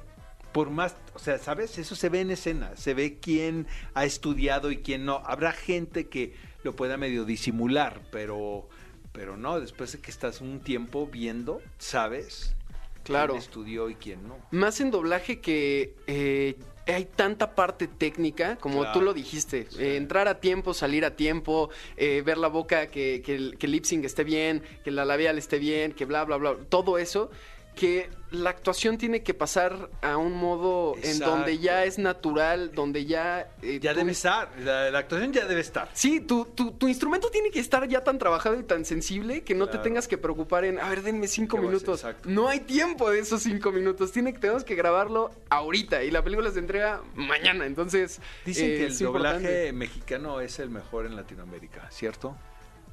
Por 0.53 0.69
más, 0.69 0.95
o 1.15 1.19
sea, 1.19 1.39
¿sabes? 1.39 1.79
Eso 1.79 1.97
se 1.97 2.11
ve 2.11 2.21
en 2.21 2.31
escena, 2.31 2.77
se 2.77 2.93
ve 2.93 3.19
quién 3.21 3.67
ha 3.95 4.05
estudiado 4.05 4.71
y 4.71 4.77
quién 4.83 5.07
no. 5.07 5.23
Habrá 5.25 5.53
gente 5.53 6.09
que 6.09 6.35
lo 6.63 6.77
pueda 6.77 6.97
medio 6.99 7.25
disimular, 7.25 8.03
pero 8.13 8.69
pero 9.13 9.37
no, 9.37 9.61
después 9.61 9.93
de 9.93 9.99
que 10.01 10.11
estás 10.11 10.41
un 10.41 10.61
tiempo 10.61 11.07
viendo, 11.07 11.61
sabes 11.77 12.55
Claro. 13.03 13.35
quién 13.35 13.43
estudió 13.43 13.91
y 13.91 13.95
quién 13.97 14.27
no. 14.27 14.37
Más 14.51 14.81
en 14.81 14.91
doblaje 14.91 15.41
que 15.41 15.95
eh, 16.07 16.57
hay 16.87 17.05
tanta 17.05 17.55
parte 17.55 17.87
técnica, 17.87 18.57
como 18.57 18.81
Claro. 18.81 18.93
tú 18.99 19.03
lo 19.05 19.15
dijiste. 19.15 19.67
Sí. 19.71 19.83
eh, 19.83 19.97
entrar 19.97 20.27
a 20.29 20.41
tiempo, 20.41 20.75
salir 20.75 21.05
a 21.05 21.15
tiempo, 21.17 21.71
eh, 21.97 22.23
ver 22.25 22.39
la 22.39 22.49
boca, 22.49 22.89
que, 22.89 23.23
que 23.25 23.35
el, 23.37 23.59
que 23.59 23.67
el 23.67 23.73
lip 23.73 23.85
sync 23.85 24.05
esté 24.05 24.25
bien, 24.25 24.63
que 24.85 24.91
la 24.91 25.05
labial 25.05 25.39
esté 25.39 25.59
bien, 25.59 25.93
que 25.93 26.05
bla, 26.05 26.25
bla, 26.25 26.37
bla. 26.37 26.57
Todo 26.69 26.99
eso. 26.99 27.31
Que 27.75 28.11
la 28.31 28.51
actuación 28.51 28.97
tiene 28.99 29.23
que 29.23 29.33
pasar 29.35 29.91
a 30.03 30.17
un 30.19 30.33
modo 30.35 30.95
en 31.03 31.19
donde 31.19 31.59
ya 31.59 31.85
es 31.85 31.99
natural, 31.99 32.73
donde 32.75 33.05
ya... 33.07 33.51
eh, 33.63 33.79
Ya 33.81 33.93
tú- 33.93 33.99
debe 34.01 34.13
estar, 34.13 34.51
la, 34.59 34.91
la 34.91 34.99
actuación 35.01 35.33
ya 35.33 35.47
debe 35.47 35.61
estar. 35.61 35.89
Sí, 35.95 36.21
tu, 36.21 36.45
tu, 36.47 36.73
tu 36.73 36.87
instrumento 36.89 37.31
tiene 37.31 37.51
que 37.51 37.61
estar 37.61 37.87
ya 37.89 38.05
tan 38.05 38.19
trabajado 38.19 38.59
y 38.59 38.63
tan 38.63 38.85
sensible 38.85 39.43
que 39.43 39.55
no 39.55 39.69
te 39.69 39.79
tengas 39.79 40.07
que 40.09 40.17
preocupar 40.19 40.65
en, 40.65 40.79
a 40.79 40.89
ver, 40.89 41.03
denme 41.03 41.29
cinco 41.29 41.57
minutos. 41.59 42.05
No 42.25 42.49
hay 42.49 42.61
tiempo 42.61 43.11
de 43.11 43.21
esos 43.21 43.43
cinco 43.43 43.73
minutos. 43.73 44.13
Tiene 44.13 44.33
que, 44.33 44.39
tenemos 44.39 44.65
que 44.65 44.75
grabarlo 44.75 45.31
ahorita 45.51 46.03
y 46.03 46.11
la 46.11 46.23
película 46.23 46.51
se 46.51 46.59
entrega 46.59 47.03
mañana. 47.15 47.65
Entonces, 47.67 48.21
Dicen 48.47 48.67
eh, 48.71 48.77
que 48.77 48.87
el 48.87 48.99
doblaje 48.99 49.37
importante. 49.39 49.73
mexicano 49.73 50.41
es 50.41 50.59
el 50.59 50.69
mejor 50.71 51.07
en 51.07 51.17
Latinoamérica, 51.17 51.91
¿cierto? 51.91 52.37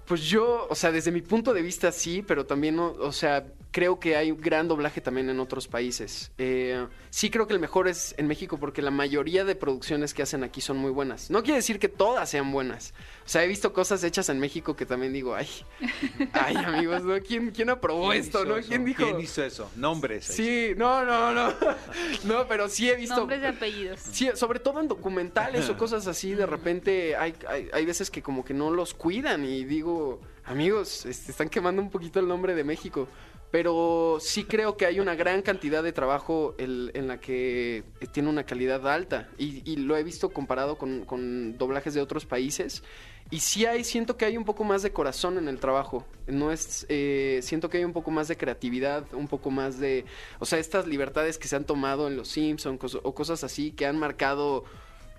Pues 0.06 0.22
yo, 0.24 0.68
o 0.70 0.76
sea, 0.76 0.92
desde 0.92 1.12
mi 1.12 1.22
punto 1.22 1.54
de 1.54 1.62
vista 1.62 1.92
sí, 1.92 2.24
pero 2.28 2.46
también, 2.46 2.76
no- 2.76 2.94
o 3.00 3.12
sea, 3.12 3.46
creo 3.72 4.00
que 4.00 4.16
hay 4.16 4.32
un 4.32 4.42
gran 4.42 4.68
doblaje 4.68 5.02
también 5.02 5.30
en 5.30 5.40
otros 5.40 5.68
países. 5.68 6.32
Eh, 6.38 6.88
sí 7.10 7.30
creo 7.30 7.48
que 7.48 7.54
el 7.54 7.60
mejor 7.60 7.88
es 7.88 8.16
en 8.18 8.28
México 8.28 8.58
porque 8.58 8.82
la 8.82 8.92
mayoría 8.92 9.46
de 9.46 9.56
producciones 9.56 10.14
que 10.14 10.24
hacen 10.24 10.44
aquí 10.44 10.62
son 10.62 10.78
muy 10.78 10.92
buenas. 10.92 11.30
No 11.30 11.44
quiere 11.44 11.58
decir 11.58 11.80
que 11.80 11.88
todas 11.88 12.30
sean 12.30 12.52
buenas. 12.52 12.94
O 13.26 13.30
sea, 13.30 13.44
he 13.44 13.48
visto 13.48 13.72
cosas 13.72 14.04
hechas 14.04 14.30
en 14.30 14.40
México 14.40 14.76
que 14.76 14.86
también 14.86 15.14
digo, 15.14 15.36
ay, 15.36 15.48
ay 16.34 16.56
amigos, 16.56 17.04
¿no? 17.04 17.20
¿Quién, 17.20 17.52
quién 17.52 17.70
aprobó 17.70 18.10
¿Quién 18.10 18.22
esto, 18.24 18.44
no? 18.44 18.58
eso? 18.58 18.70
¿Quién 18.70 18.86
dijo? 18.86 19.04
¿Quién 19.04 19.20
hizo 19.20 19.44
eso? 19.44 19.70
Nombres. 19.76 20.26
Sí, 20.26 20.74
no, 20.76 21.06
no, 21.06 21.34
no. 21.34 21.54
No, 22.24 22.48
pero 22.48 22.68
sí 22.70 22.90
he 22.90 22.96
visto... 22.96 23.16
Nombres 23.16 23.42
y 23.44 23.46
apellidos. 23.46 24.00
Sí, 24.00 24.30
sobre 24.36 24.60
todo 24.60 24.80
en 24.80 24.88
documentales 24.88 25.70
o 25.70 25.78
cosas 25.78 26.08
así, 26.08 26.34
de 26.34 26.46
repente 26.46 27.16
hay, 27.16 27.34
hay, 27.48 27.70
hay 27.72 27.86
veces 27.86 28.10
que 28.10 28.22
como 28.22 28.44
que 28.44 28.54
no 28.54 28.72
los 28.72 28.94
cuidan 28.94 29.46
y 29.46 29.64
digo, 29.64 30.20
amigos, 30.50 31.06
este, 31.06 31.32
están 31.32 31.50
quemando 31.50 31.82
un 31.82 31.90
poquito 31.90 32.20
el 32.20 32.28
nombre 32.28 32.56
de 32.56 32.64
México. 32.64 33.08
Pero 33.52 34.18
sí 34.22 34.44
creo 34.44 34.78
que 34.78 34.86
hay 34.86 35.00
una 35.00 35.16
gran 35.16 35.42
cantidad 35.42 35.82
de 35.82 35.92
trabajo 35.92 36.54
el- 36.60 36.92
en 36.94 37.08
la 37.08 37.20
que 37.20 37.84
tiene 38.12 38.30
una 38.30 38.46
calidad 38.46 38.88
alta. 38.88 39.28
Y, 39.40 39.64
y 39.70 39.78
lo 39.78 39.98
he 39.98 40.04
visto 40.04 40.30
comparado 40.30 40.78
con, 40.78 41.04
con 41.06 41.58
doblajes 41.58 41.96
de 41.96 42.02
otros 42.02 42.26
países. 42.26 42.84
Y 43.32 43.40
sí 43.40 43.66
hay, 43.66 43.84
siento 43.84 44.18
que 44.18 44.26
hay 44.26 44.38
un 44.38 44.46
poco 44.46 44.64
más 44.64 44.82
de 44.84 44.92
corazón 44.92 45.38
en 45.38 45.48
el 45.48 45.60
trabajo. 45.60 46.06
No 46.28 46.52
es, 46.52 46.86
eh, 46.90 47.40
siento 47.44 47.70
que 47.70 47.78
hay 47.80 47.84
un 47.86 47.94
poco 47.94 48.12
más 48.12 48.28
de 48.28 48.38
creatividad, 48.38 49.06
un 49.14 49.28
poco 49.28 49.50
más 49.52 49.80
de, 49.80 50.06
o 50.40 50.46
sea, 50.46 50.58
estas 50.60 50.88
libertades 50.88 51.38
que 51.38 51.48
se 51.48 51.56
han 51.56 51.64
tomado 51.66 52.08
en 52.08 52.18
los 52.18 52.28
Simpsons 52.28 52.98
o 53.02 53.14
cosas 53.16 53.44
así 53.44 53.72
que 53.72 53.86
han 53.86 53.98
marcado, 53.98 54.64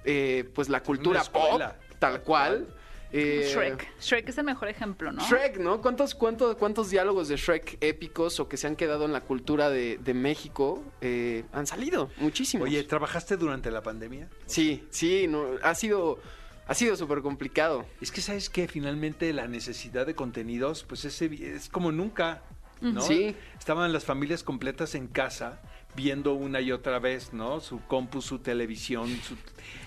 eh, 0.05 0.49
pues 0.55 0.69
la 0.69 0.83
cultura 0.83 1.23
pop, 1.25 1.61
tal 1.99 2.23
cual. 2.23 2.75
Eh, 3.13 3.51
Shrek. 3.53 3.89
Shrek 4.01 4.29
es 4.29 4.39
el 4.39 4.45
mejor 4.45 4.69
ejemplo, 4.69 5.13
¿no? 5.13 5.27
Shrek, 5.27 5.59
¿no? 5.59 5.81
¿Cuántos, 5.81 6.15
cuántos, 6.15 6.57
cuántos 6.57 6.91
diálogos 6.91 7.29
de 7.29 7.37
Shrek 7.37 7.79
épicos 7.81 8.39
o 8.41 8.49
que 8.49 8.57
se 8.57 8.67
han 8.67 8.77
quedado 8.77 9.05
en 9.05 9.13
la 9.13 9.23
cultura 9.23 9.69
de, 9.71 9.99
de 9.99 10.15
México 10.15 10.83
eh, 11.01 11.45
han 11.53 11.67
salido? 11.67 12.11
Muchísimos. 12.19 12.69
Oye, 12.69 12.85
¿trabajaste 12.85 13.37
durante 13.37 13.71
la 13.71 13.83
pandemia? 13.83 14.29
sí, 14.47 14.87
sí, 14.91 15.27
no, 15.29 15.47
ha 15.63 15.75
sido, 15.75 16.21
ha 16.67 16.75
sido 16.75 16.97
súper 16.97 17.21
complicado. 17.23 17.85
Es 18.01 18.13
que 18.13 18.21
sabes 18.21 18.49
que 18.49 18.69
finalmente 18.69 19.33
la 19.33 19.49
necesidad 19.49 20.07
de 20.07 20.15
contenidos, 20.15 20.85
pues 20.85 21.05
es, 21.05 21.21
es 21.21 21.69
como 21.69 21.91
nunca, 21.93 22.43
¿no? 22.81 23.01
Sí. 23.01 23.35
Estaban 23.59 23.93
las 23.93 24.05
familias 24.05 24.43
completas 24.43 24.95
en 24.95 25.09
casa 25.09 25.61
viendo 25.97 26.35
una 26.35 26.61
y 26.61 26.73
otra 26.73 26.99
vez, 26.99 27.33
¿no? 27.33 27.61
Su 27.61 27.81
compu, 27.87 28.23
su 28.23 28.39
televisión, 28.39 29.09
su- 29.23 29.37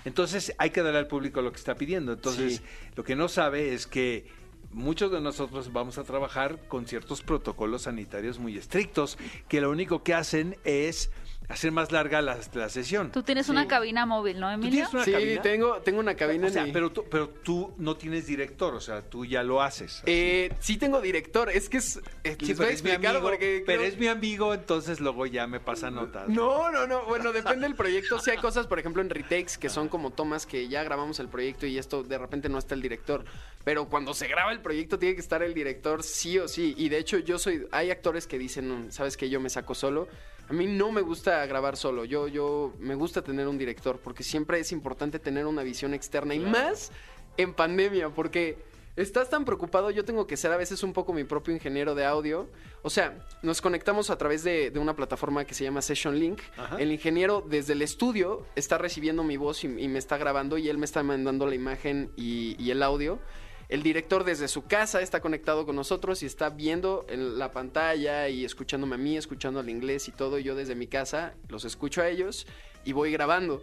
entonces 0.04 0.54
hay 0.58 0.70
que 0.70 0.82
darle 0.82 0.98
al 0.98 1.06
público 1.06 1.40
lo 1.42 1.50
que 1.50 1.58
está 1.58 1.74
pidiendo. 1.76 2.12
Entonces, 2.12 2.56
Sí. 2.56 2.62
lo 2.96 3.04
que 3.04 3.16
no 3.16 3.28
sabe 3.28 3.74
es 3.74 3.86
que 3.86 4.26
muchos 4.70 5.10
de 5.12 5.20
nosotros 5.20 5.72
vamos 5.72 5.98
a 5.98 6.04
trabajar 6.04 6.58
con 6.68 6.86
ciertos 6.86 7.22
protocolos 7.22 7.82
sanitarios 7.82 8.38
muy 8.38 8.56
estrictos, 8.58 9.16
que 9.48 9.60
lo 9.60 9.70
único 9.70 10.02
que 10.02 10.14
hacen 10.14 10.56
es 10.64 11.10
hacer 11.48 11.72
más 11.72 11.92
larga 11.92 12.22
la, 12.22 12.38
la 12.54 12.68
sesión. 12.68 13.12
Tú 13.12 13.22
tienes 13.22 13.46
Sí. 13.46 13.52
una 13.52 13.68
cabina 13.68 14.06
móvil, 14.06 14.40
¿no, 14.40 14.50
Emilio? 14.50 14.86
una 14.92 15.04
sí, 15.04 15.12
cabina? 15.12 15.42
tengo, 15.42 15.76
tengo 15.82 16.00
una 16.00 16.14
cabina 16.14 16.46
O 16.46 16.50
sea, 16.50 16.64
en 16.66 16.72
pero 16.72 16.90
tú, 16.90 17.04
pero 17.10 17.28
tú 17.28 17.74
no 17.76 17.96
tienes 17.96 18.26
director, 18.26 18.74
o 18.74 18.80
sea, 18.80 19.02
tú 19.02 19.24
ya 19.26 19.42
lo 19.42 19.60
haces. 19.62 20.02
Eh, 20.06 20.52
sí 20.60 20.76
tengo 20.78 21.00
director, 21.00 21.50
es 21.50 21.68
que 21.68 21.76
es... 21.78 22.00
eh, 22.24 22.36
Sí, 22.40 22.46
les 22.46 22.56
voy 22.58 22.66
pero 22.66 22.68
a 22.68 22.72
es 22.72 22.82
mi 22.82 22.90
explicar 22.90 23.16
amigo, 23.16 23.28
porque 23.28 23.62
pero 23.66 23.80
creo- 23.80 23.90
es 23.92 23.98
mi 23.98 24.08
amigo, 24.08 24.54
entonces 24.54 25.00
luego 25.00 25.26
ya 25.26 25.46
me 25.46 25.60
pasa 25.60 25.90
notas. 25.90 26.28
No, 26.28 26.70
no, 26.70 26.86
no. 26.86 27.04
Bueno, 27.04 27.32
depende 27.32 27.66
del 27.66 27.74
proyecto. 27.76 28.18
Si 28.18 28.30
hay 28.30 28.38
cosas, 28.38 28.66
por 28.66 28.78
ejemplo, 28.78 29.02
en 29.02 29.10
retakes 29.10 29.58
que 29.60 29.68
son 29.68 29.88
como 29.88 30.10
tomas 30.12 30.46
que 30.46 30.66
ya 30.68 30.82
grabamos 30.82 31.20
el 31.20 31.28
proyecto 31.28 31.66
y 31.66 31.76
esto 31.78 32.02
de 32.02 32.16
repente 32.18 32.48
no 32.48 32.58
está 32.58 32.74
el 32.74 32.82
director. 32.82 33.24
Pero 33.64 33.88
cuando 33.88 34.14
se 34.14 34.28
graba 34.28 34.52
el 34.52 34.60
proyecto 34.60 34.98
tiene 34.98 35.14
que 35.14 35.20
estar 35.20 35.42
el 35.42 35.54
director 35.54 36.02
sí 36.02 36.38
o 36.38 36.48
sí. 36.48 36.74
Y 36.76 36.88
de 36.88 36.98
hecho 36.98 37.18
yo 37.18 37.38
soy, 37.38 37.66
hay 37.70 37.90
actores 37.90 38.26
que 38.26 38.38
dicen, 38.38 38.68
"No, 38.68 38.90
sabes 38.90 39.16
que 39.16 39.28
yo 39.30 39.40
me 39.40 39.50
saco 39.50 39.74
solo. 39.74 40.08
A 40.48 40.52
mí 40.52 40.66
no 40.66 40.92
me 40.92 41.00
gusta 41.00 41.44
grabar 41.46 41.76
solo. 41.76 42.04
Yo, 42.04 42.28
yo 42.28 42.72
me 42.78 42.94
gusta 42.94 43.22
tener 43.22 43.48
un 43.48 43.58
director 43.58 43.98
porque 43.98 44.22
siempre 44.22 44.60
es 44.60 44.72
importante 44.72 45.18
tener 45.18 45.46
una 45.46 45.62
visión 45.62 45.94
externa 45.94 46.34
y 46.34 46.40
más 46.40 46.92
en 47.36 47.54
pandemia 47.54 48.10
porque 48.10 48.58
estás 48.96 49.28
tan 49.28 49.44
preocupado, 49.44 49.90
yo 49.90 50.04
tengo 50.04 50.26
que 50.26 50.36
ser 50.36 50.52
a 50.52 50.56
veces 50.56 50.82
un 50.82 50.92
poco 50.92 51.12
mi 51.12 51.24
propio 51.24 51.52
ingeniero 51.54 51.94
de 51.94 52.04
audio. 52.04 52.48
O 52.82 52.90
sea, 52.90 53.18
nos 53.42 53.60
conectamos 53.60 54.10
a 54.10 54.18
través 54.18 54.44
de, 54.44 54.70
de 54.70 54.78
una 54.78 54.94
plataforma 54.94 55.44
que 55.44 55.54
se 55.54 55.64
llama 55.64 55.82
Session 55.82 56.18
Link. 56.18 56.40
Ajá. 56.56 56.76
El 56.78 56.92
ingeniero 56.92 57.44
desde 57.46 57.72
el 57.72 57.82
estudio 57.82 58.46
está 58.54 58.78
recibiendo 58.78 59.24
mi 59.24 59.36
voz 59.36 59.64
y, 59.64 59.66
y 59.66 59.88
me 59.88 59.98
está 59.98 60.16
grabando 60.16 60.58
y 60.58 60.68
él 60.68 60.78
me 60.78 60.84
está 60.84 61.02
mandando 61.02 61.46
la 61.46 61.54
imagen 61.54 62.12
y, 62.16 62.54
y 62.62 62.70
el 62.70 62.82
audio. 62.82 63.18
El 63.68 63.82
director 63.82 64.24
desde 64.24 64.48
su 64.48 64.66
casa 64.66 65.00
está 65.00 65.20
conectado 65.20 65.64
con 65.64 65.74
nosotros 65.74 66.22
y 66.22 66.26
está 66.26 66.50
viendo 66.50 67.06
en 67.08 67.38
la 67.38 67.52
pantalla 67.52 68.28
y 68.28 68.44
escuchándome 68.44 68.96
a 68.96 68.98
mí, 68.98 69.16
escuchando 69.16 69.60
al 69.60 69.70
inglés 69.70 70.08
y 70.08 70.12
todo. 70.12 70.38
Yo 70.38 70.54
desde 70.54 70.74
mi 70.74 70.86
casa 70.86 71.34
los 71.48 71.64
escucho 71.64 72.02
a 72.02 72.08
ellos 72.08 72.46
y 72.84 72.92
voy 72.92 73.10
grabando. 73.10 73.62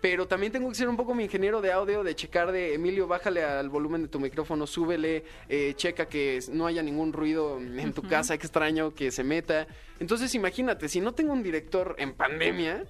Pero 0.00 0.26
también 0.26 0.50
tengo 0.50 0.68
que 0.68 0.74
ser 0.74 0.88
un 0.88 0.96
poco 0.96 1.14
mi 1.14 1.24
ingeniero 1.24 1.60
de 1.60 1.70
audio, 1.70 2.02
de 2.02 2.16
checar 2.16 2.50
de 2.50 2.74
Emilio, 2.74 3.06
bájale 3.06 3.44
al 3.44 3.68
volumen 3.68 4.02
de 4.02 4.08
tu 4.08 4.18
micrófono, 4.18 4.66
súbele, 4.66 5.24
eh, 5.48 5.74
checa 5.76 6.06
que 6.06 6.40
no 6.50 6.66
haya 6.66 6.82
ningún 6.82 7.12
ruido 7.12 7.58
en 7.58 7.92
tu 7.92 8.02
casa 8.02 8.34
extraño 8.34 8.94
que 8.94 9.12
se 9.12 9.22
meta. 9.22 9.68
Entonces 10.00 10.34
imagínate, 10.34 10.88
si 10.88 11.00
no 11.00 11.14
tengo 11.14 11.32
un 11.32 11.44
director 11.44 11.94
en 11.98 12.14
pandemia, 12.14 12.84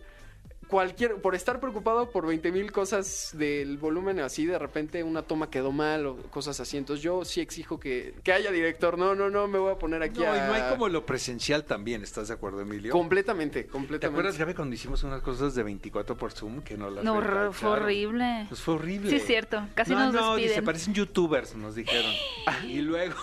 cualquier, 0.72 1.16
por 1.16 1.34
estar 1.34 1.60
preocupado 1.60 2.10
por 2.10 2.26
20 2.26 2.50
mil 2.50 2.72
cosas 2.72 3.28
del 3.34 3.76
volumen 3.76 4.20
así, 4.20 4.46
de 4.46 4.58
repente 4.58 5.04
una 5.04 5.20
toma 5.22 5.50
quedó 5.50 5.70
mal 5.70 6.06
o 6.06 6.16
cosas 6.30 6.58
así. 6.60 6.78
Entonces 6.78 7.02
yo 7.04 7.26
sí 7.26 7.42
exijo 7.42 7.78
que, 7.78 8.14
que 8.24 8.32
haya 8.32 8.50
director. 8.50 8.96
No, 8.96 9.14
no, 9.14 9.28
no, 9.28 9.46
me 9.48 9.58
voy 9.58 9.70
a 9.72 9.76
poner 9.78 10.02
aquí 10.02 10.20
No, 10.20 10.34
y 10.34 10.38
a... 10.38 10.46
no 10.46 10.54
hay 10.54 10.62
como 10.70 10.88
lo 10.88 11.04
presencial 11.04 11.64
también, 11.64 12.02
¿estás 12.02 12.28
de 12.28 12.34
acuerdo, 12.34 12.62
Emilio? 12.62 12.90
Completamente, 12.92 13.64
¿Te 13.64 13.68
completamente. 13.68 14.18
acuerdas, 14.18 14.38
Gaby, 14.38 14.54
cuando 14.54 14.74
hicimos 14.74 15.02
unas 15.04 15.20
cosas 15.20 15.54
de 15.54 15.62
24 15.62 16.16
por 16.16 16.32
Zoom 16.32 16.62
que 16.62 16.78
no 16.78 16.88
las 16.88 17.04
No, 17.04 17.20
retacharon? 17.20 17.52
fue 17.52 17.68
horrible. 17.70 18.46
Pues 18.48 18.60
fue 18.62 18.74
horrible. 18.74 19.10
Sí, 19.10 19.16
es 19.16 19.26
cierto. 19.26 19.68
Casi 19.74 19.90
no, 19.92 20.06
nos 20.06 20.14
no, 20.14 20.34
dice, 20.36 20.44
despiden. 20.48 20.64
parecen 20.64 20.94
youtubers, 20.94 21.54
nos 21.54 21.74
dijeron. 21.74 22.10
y 22.66 22.80
luego... 22.80 23.14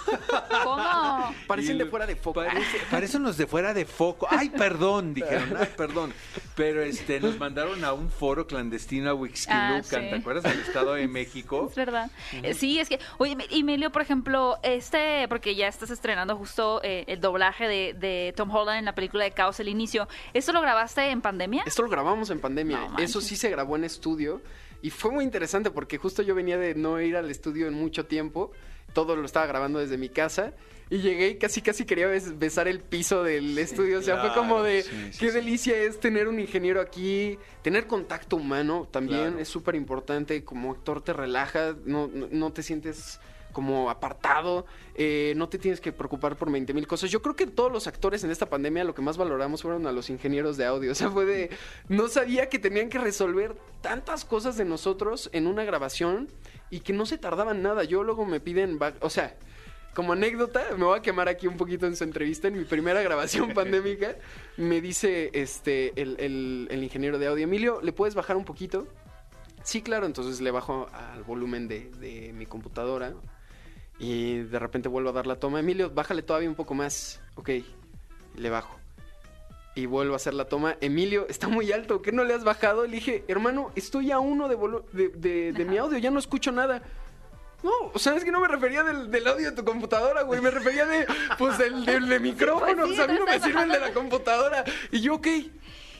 ¿Cómo? 0.63 1.33
Parecen 1.47 1.75
y 1.77 1.79
de 1.79 1.85
fuera 1.87 2.05
de 2.05 2.15
foco. 2.15 2.41
Parece- 2.41 2.77
parecen 2.91 3.23
los 3.23 3.37
de 3.37 3.47
fuera 3.47 3.73
de 3.73 3.85
foco. 3.85 4.27
Ay, 4.29 4.49
perdón, 4.49 5.13
dijeron. 5.13 5.55
Ay, 5.59 5.69
perdón. 5.75 6.13
Pero 6.59 6.81
este, 6.83 7.21
nos 7.21 7.39
mandaron 7.39 7.85
a 7.85 7.93
un 7.93 8.09
foro 8.09 8.45
clandestino 8.45 9.09
a 9.09 9.13
Huixquilucan, 9.13 9.77
Ah, 9.79 9.81
sí. 9.81 9.95
¿te 9.95 10.15
acuerdas? 10.15 10.43
Del 10.43 10.59
Estado 10.59 10.93
de 10.95 11.07
México. 11.07 11.67
Es 11.69 11.75
verdad. 11.77 12.11
Eh, 12.43 12.53
Sí, 12.53 12.79
es 12.81 12.89
que, 12.89 12.99
oye, 13.17 13.37
Emilio, 13.49 13.93
por 13.93 14.01
ejemplo, 14.01 14.57
este, 14.61 15.25
porque 15.29 15.55
ya 15.55 15.69
estás 15.69 15.89
estrenando 15.89 16.35
justo 16.35 16.81
eh, 16.83 17.05
el 17.07 17.21
doblaje 17.21 17.65
de, 17.69 17.93
de 17.97 18.33
Tom 18.35 18.51
Holland 18.53 18.79
en 18.79 18.85
la 18.85 18.93
película 18.93 19.23
de 19.23 19.31
Caos, 19.31 19.57
el 19.61 19.69
inicio. 19.69 20.09
¿Esto 20.33 20.51
lo 20.51 20.59
grabaste 20.61 21.09
en 21.09 21.21
pandemia? 21.21 21.63
Esto 21.65 21.81
lo 21.83 21.87
grabamos 21.89 22.29
en 22.29 22.41
pandemia. 22.41 22.89
No. 22.89 22.97
Eso 22.99 23.21
sí 23.21 23.37
se 23.37 23.49
grabó 23.49 23.77
en 23.77 23.85
estudio. 23.85 24.41
Y 24.81 24.89
fue 24.89 25.11
muy 25.11 25.23
interesante 25.23 25.71
porque 25.71 25.97
justo 25.97 26.23
yo 26.23 26.35
venía 26.35 26.57
de 26.57 26.75
no 26.75 26.99
ir 26.99 27.15
al 27.15 27.31
estudio 27.31 27.67
en 27.67 27.73
mucho 27.73 28.05
tiempo. 28.05 28.51
Todo 28.93 29.15
lo 29.15 29.23
estaba 29.25 29.45
grabando 29.45 29.79
desde 29.79 29.97
mi 29.97 30.09
casa. 30.09 30.51
Y 30.91 30.97
llegué 30.99 31.29
y 31.29 31.35
casi 31.37 31.61
casi 31.61 31.85
quería 31.85 32.07
bes- 32.07 32.37
besar 32.39 32.67
el 32.67 32.79
piso 32.79 33.21
del 33.23 33.57
estudio. 33.59 33.99
O 33.99 34.01
sea, 34.01 34.17
fue 34.21 34.33
como 34.33 34.63
de 34.63 34.81
sí, 34.83 34.89
sí, 35.11 35.19
qué 35.19 35.29
sí. 35.29 35.35
delicia 35.35 35.77
es 35.77 35.99
tener 35.99 36.27
un 36.27 36.39
ingeniero 36.39 36.81
aquí. 36.81 37.37
Tener 37.61 37.85
contacto 37.85 38.37
humano 38.37 38.87
también 38.89 39.19
Claro. 39.27 39.39
es 39.39 39.47
súper 39.47 39.75
importante. 39.75 40.43
Como 40.43 40.71
actor 40.71 41.01
te 41.03 41.13
relaja, 41.13 41.75
no, 41.85 42.07
no, 42.11 42.27
no 42.31 42.51
te 42.51 42.63
sientes 42.63 43.19
como 43.51 43.89
apartado, 43.89 44.65
eh, 44.95 45.33
no 45.35 45.49
te 45.49 45.57
tienes 45.57 45.81
que 45.81 45.91
preocupar 45.91 46.35
por 46.37 46.51
20 46.51 46.71
mil 46.73 46.85
cosas. 46.87 47.09
Yo 47.09 47.21
creo 47.23 47.35
que 47.35 47.47
todos 47.47 47.71
los 47.71 47.87
actores 47.87 48.23
en 48.23 48.29
esta 48.29 48.47
pandemia 48.47 48.83
lo 48.83 48.93
que 48.93 49.01
más 49.01 49.17
valoramos 49.17 49.63
fueron 49.63 49.87
a 49.87 49.91
los 49.91 50.09
ingenieros 50.11 50.55
de 50.55 50.65
audio. 50.65 50.91
O 50.91 50.95
sea, 50.95 51.09
fue 51.09 51.25
de, 51.25 51.49
no 51.87 52.07
sabía 52.07 52.47
que 52.47 52.59
tenían 52.59 52.89
que 52.89 52.99
resolver 52.99 53.55
tantas 53.81 54.23
cosas 54.23 54.55
de 54.55 54.65
nosotros 54.65 55.29
en 55.33 55.47
una 55.47 55.63
grabación 55.65 56.29
y 56.69 56.81
que 56.81 56.93
no 56.93 57.05
se 57.07 57.17
tardaban 57.17 57.63
nada. 57.63 57.83
Yo 57.83 58.03
luego 58.03 58.23
me 58.25 58.39
piden, 58.39 58.77
o 59.01 59.09
sea, 59.09 59.35
como 59.95 60.13
anécdota, 60.13 60.63
me 60.77 60.83
voy 60.85 60.97
a 60.99 61.01
quemar 61.01 61.27
aquí 61.27 61.47
un 61.47 61.57
poquito 61.57 61.85
en 61.87 61.95
su 61.95 62.03
entrevista. 62.03 62.47
En 62.47 62.57
mi 62.57 62.63
primera 62.65 63.01
grabación 63.01 63.53
pandémica, 63.53 64.15
me 64.57 64.81
dice 64.81 65.29
este 65.33 65.99
el, 66.01 66.15
el- 66.19 66.67
el 66.71 66.83
ingeniero 66.83 67.17
de 67.19 67.27
audio, 67.27 67.43
Emilio, 67.43 67.79
¿le 67.81 67.91
puedes 67.91 68.15
bajar 68.15 68.37
un 68.37 68.45
poquito? 68.45 68.87
Sí, 69.63 69.81
claro, 69.81 70.05
entonces 70.05 70.39
le 70.41 70.51
bajo 70.51 70.87
al 70.93 71.23
volumen 71.23 71.67
de, 71.67 71.91
de 71.99 72.31
mi 72.33 72.45
computadora 72.45 73.13
y 73.99 74.37
de 74.39 74.57
repente 74.59 74.87
vuelvo 74.87 75.09
a 75.09 75.13
dar 75.13 75.27
la 75.27 75.35
toma. 75.35 75.59
Emilio, 75.59 75.89
bájale 75.89 76.21
todavía 76.21 76.47
un 76.49 76.55
poco 76.55 76.73
más. 76.73 77.19
Ok, 77.35 77.49
le 78.37 78.49
bajo. 78.49 78.77
Y 79.75 79.85
vuelvo 79.85 80.13
a 80.13 80.15
hacer 80.15 80.33
la 80.33 80.45
toma. 80.45 80.77
Emilio, 80.81 81.27
está 81.29 81.47
muy 81.49 81.71
alto, 81.73 82.01
¿qué 82.01 82.11
no 82.13 82.23
le 82.23 82.33
has 82.33 82.43
bajado? 82.43 82.85
Le 82.85 82.95
dije, 82.95 83.23
hermano, 83.27 83.71
estoy 83.75 84.11
a 84.11 84.19
uno 84.19 84.47
de, 84.47 84.57
de, 84.93 85.09
de- 85.09 85.51
de 85.53 85.65
mi 85.65 85.77
audio, 85.77 85.97
ya 85.97 86.09
no 86.11 86.19
escucho 86.19 86.51
nada. 86.51 86.81
No, 87.61 87.71
o 87.93 87.99
sea, 87.99 88.15
es 88.15 88.23
que 88.23 88.31
no 88.31 88.39
me 88.39 88.47
refería 88.47 88.83
del, 88.83 89.11
del 89.11 89.27
audio 89.27 89.49
de 89.51 89.55
tu 89.55 89.65
computadora, 89.65 90.21
güey. 90.23 90.39
Me 90.41 90.49
refería 90.51 90.85
de, 90.85 91.05
pues, 91.37 91.57
del, 91.57 91.85
del 91.85 92.07
de 92.07 92.19
micrófono. 92.21 92.85
Pues 92.85 92.87
sí, 92.87 92.93
o 92.93 92.95
sea, 92.95 93.03
a 93.05 93.07
mí 93.07 93.15
no 93.19 93.25
me 93.25 93.39
sirve 93.39 93.63
el 93.63 93.69
de 93.69 93.79
la 93.79 93.93
computadora. 93.93 94.63
Y 94.91 95.01
yo, 95.01 95.15
ok. 95.15 95.27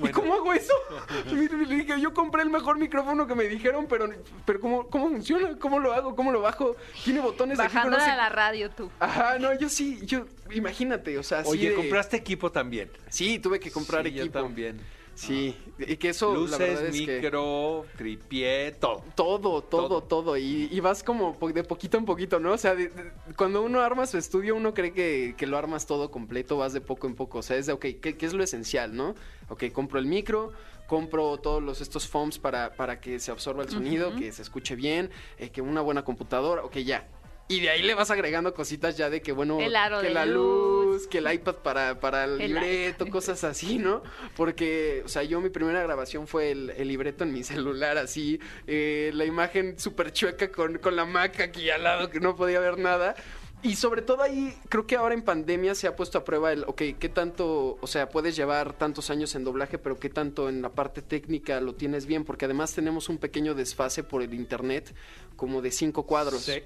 ¿Y 0.01 0.11
cómo 0.11 0.33
hago 0.33 0.53
eso? 0.53 0.73
Y 1.29 1.35
le 1.49 1.75
dije, 1.75 1.99
yo 1.99 2.13
compré 2.13 2.43
el 2.43 2.49
mejor 2.49 2.77
micrófono 2.77 3.27
que 3.27 3.35
me 3.35 3.43
dijeron, 3.43 3.85
pero, 3.89 4.09
pero 4.45 4.61
¿cómo, 4.61 4.87
¿cómo 4.87 5.09
funciona? 5.09 5.57
¿Cómo 5.59 5.77
lo 5.79 5.91
hago? 5.91 6.15
¿Cómo 6.15 6.31
lo 6.31 6.39
bajo? 6.41 6.77
Tiene 7.03 7.19
botones 7.19 7.59
aquí, 7.59 7.67
pero 7.73 7.89
Bajándola 7.91 7.97
no 7.97 8.05
sé- 8.05 8.11
a 8.11 8.15
la 8.15 8.29
radio 8.29 8.69
tú. 8.71 8.89
Ajá, 9.01 9.37
no, 9.39 9.53
yo 9.59 9.67
sí, 9.67 9.99
yo, 10.03 10.25
imagínate, 10.51 11.17
o 11.17 11.23
sea, 11.23 11.43
Oye, 11.45 11.71
de- 11.71 11.75
¿compraste 11.75 12.15
equipo 12.15 12.49
también? 12.49 12.89
Sí, 13.09 13.39
tuve 13.39 13.59
que 13.59 13.69
comprar 13.71 14.05
Sí, 14.05 14.13
yo 14.13 14.21
equipo. 14.23 14.39
también. 14.39 14.79
Sí, 15.19 15.55
y 15.79 15.97
que 15.97 16.09
eso, 16.09 16.33
la 16.33 16.39
Luces, 16.39 16.59
verdad 16.59 16.85
es 16.85 17.01
que... 17.01 17.15
micro, 17.19 17.85
tripié, 17.97 18.71
todo. 18.79 19.03
Todo, 19.15 19.61
todo, 19.61 20.01
Todo. 20.01 20.37
Y, 20.37 20.69
y 20.71 20.79
vas 20.79 21.03
como 21.03 21.37
de 21.53 21.63
poquito 21.65 21.97
en 21.97 22.05
poquito, 22.05 22.39
¿no? 22.39 22.53
O 22.53 22.57
sea, 22.57 22.73
de- 22.73 22.87
de- 22.87 23.11
cuando 23.35 23.61
uno 23.61 23.81
arma 23.81 24.05
su 24.07 24.17
estudio, 24.17 24.55
uno 24.55 24.73
cree 24.73 24.93
que, 24.93 25.35
que 25.37 25.45
lo 25.45 25.57
armas 25.57 25.85
todo 25.85 26.09
completo, 26.09 26.57
vas 26.57 26.71
de 26.71 26.79
poco 26.81 27.05
en 27.07 27.15
poco. 27.15 27.39
O 27.39 27.41
sea, 27.41 27.57
es 27.57 27.65
de, 27.65 27.73
ok, 27.73 27.85
¿qué, 28.01 28.15
qué 28.17 28.25
es 28.25 28.33
lo 28.33 28.43
esencial, 28.43 28.95
no? 28.95 29.13
Ok, 29.49 29.65
compro 29.73 29.99
el 29.99 30.05
micro, 30.05 30.53
compro 30.87 31.37
todos 31.37 31.61
los, 31.61 31.81
estos 31.81 32.07
foams 32.07 32.39
para, 32.39 32.71
para 32.73 33.01
que 33.01 33.19
se 33.19 33.31
absorba 33.31 33.63
el 33.63 33.69
sonido, 33.69 34.15
que 34.15 34.31
se 34.31 34.41
escuche 34.41 34.75
bien, 34.75 35.09
eh, 35.37 35.49
que 35.49 35.61
una 35.61 35.81
buena 35.81 36.03
computadora, 36.05 36.63
ok, 36.63 36.77
ya. 36.77 37.05
Y 37.51 37.61
de 37.61 37.71
ahí 37.71 37.81
le 37.81 37.95
vas 37.95 38.11
agregando 38.11 38.53
cositas 38.53 38.95
ya 38.95 39.09
de 39.09 39.23
que, 39.23 39.31
bueno, 39.31 39.59
El 39.59 39.75
aro 39.75 40.01
que 40.01 40.07
de 40.09 40.13
la 40.13 40.23
luz, 40.27 40.85
luz, 40.85 41.07
que 41.07 41.17
el 41.17 41.33
iPad 41.33 41.55
para, 41.55 41.99
para 41.99 42.25
el, 42.25 42.39
El 42.39 42.53
libreto, 42.53 43.05
iPad. 43.05 43.11
cosas 43.11 43.43
así, 43.43 43.79
¿no? 43.79 44.03
Porque, 44.35 45.01
o 45.03 45.09
sea, 45.09 45.23
yo 45.23 45.41
mi 45.41 45.49
primera 45.49 45.81
grabación 45.81 46.27
fue 46.27 46.51
el, 46.51 46.69
el 46.69 46.87
libreto 46.87 47.23
en 47.23 47.33
mi 47.33 47.43
celular, 47.43 47.97
así, 47.97 48.39
eh, 48.67 49.09
la 49.15 49.25
imagen 49.25 49.79
súper 49.79 50.13
chueca 50.13 50.51
con, 50.51 50.77
con 50.77 50.95
la 50.95 51.05
Mac 51.05 51.39
aquí 51.39 51.71
al 51.71 51.83
lado, 51.83 52.11
que 52.11 52.19
no 52.19 52.35
podía 52.35 52.59
ver 52.59 52.77
nada. 52.77 53.15
Y 53.63 53.75
sobre 53.75 54.03
todo 54.03 54.21
ahí, 54.21 54.55
creo 54.69 54.85
que 54.87 54.95
ahora 54.95 55.15
en 55.15 55.21
pandemia 55.23 55.73
se 55.73 55.87
ha 55.87 55.95
puesto 55.95 56.19
a 56.19 56.23
prueba 56.23 56.53
el, 56.53 56.63
ok, 56.65 56.81
¿qué 56.99 57.09
tanto, 57.09 57.77
o 57.81 57.87
sea, 57.87 58.09
puedes 58.09 58.35
llevar 58.35 58.73
tantos 58.73 59.09
años 59.09 59.33
en 59.33 59.43
doblaje, 59.43 59.77
pero 59.79 59.97
qué 59.99 60.09
tanto 60.09 60.49
en 60.49 60.61
la 60.61 60.69
parte 60.69 61.01
técnica 61.01 61.59
lo 61.59 61.73
tienes 61.73 62.05
bien? 62.05 62.23
Porque 62.25 62.45
además 62.45 62.73
tenemos 62.73 63.09
un 63.09 63.17
pequeño 63.17 63.55
desfase 63.55 64.03
por 64.03 64.21
el 64.21 64.33
internet, 64.35 64.93
como 65.35 65.61
de 65.63 65.71
cinco 65.71 66.03
cuadros. 66.03 66.43
Sí. 66.43 66.61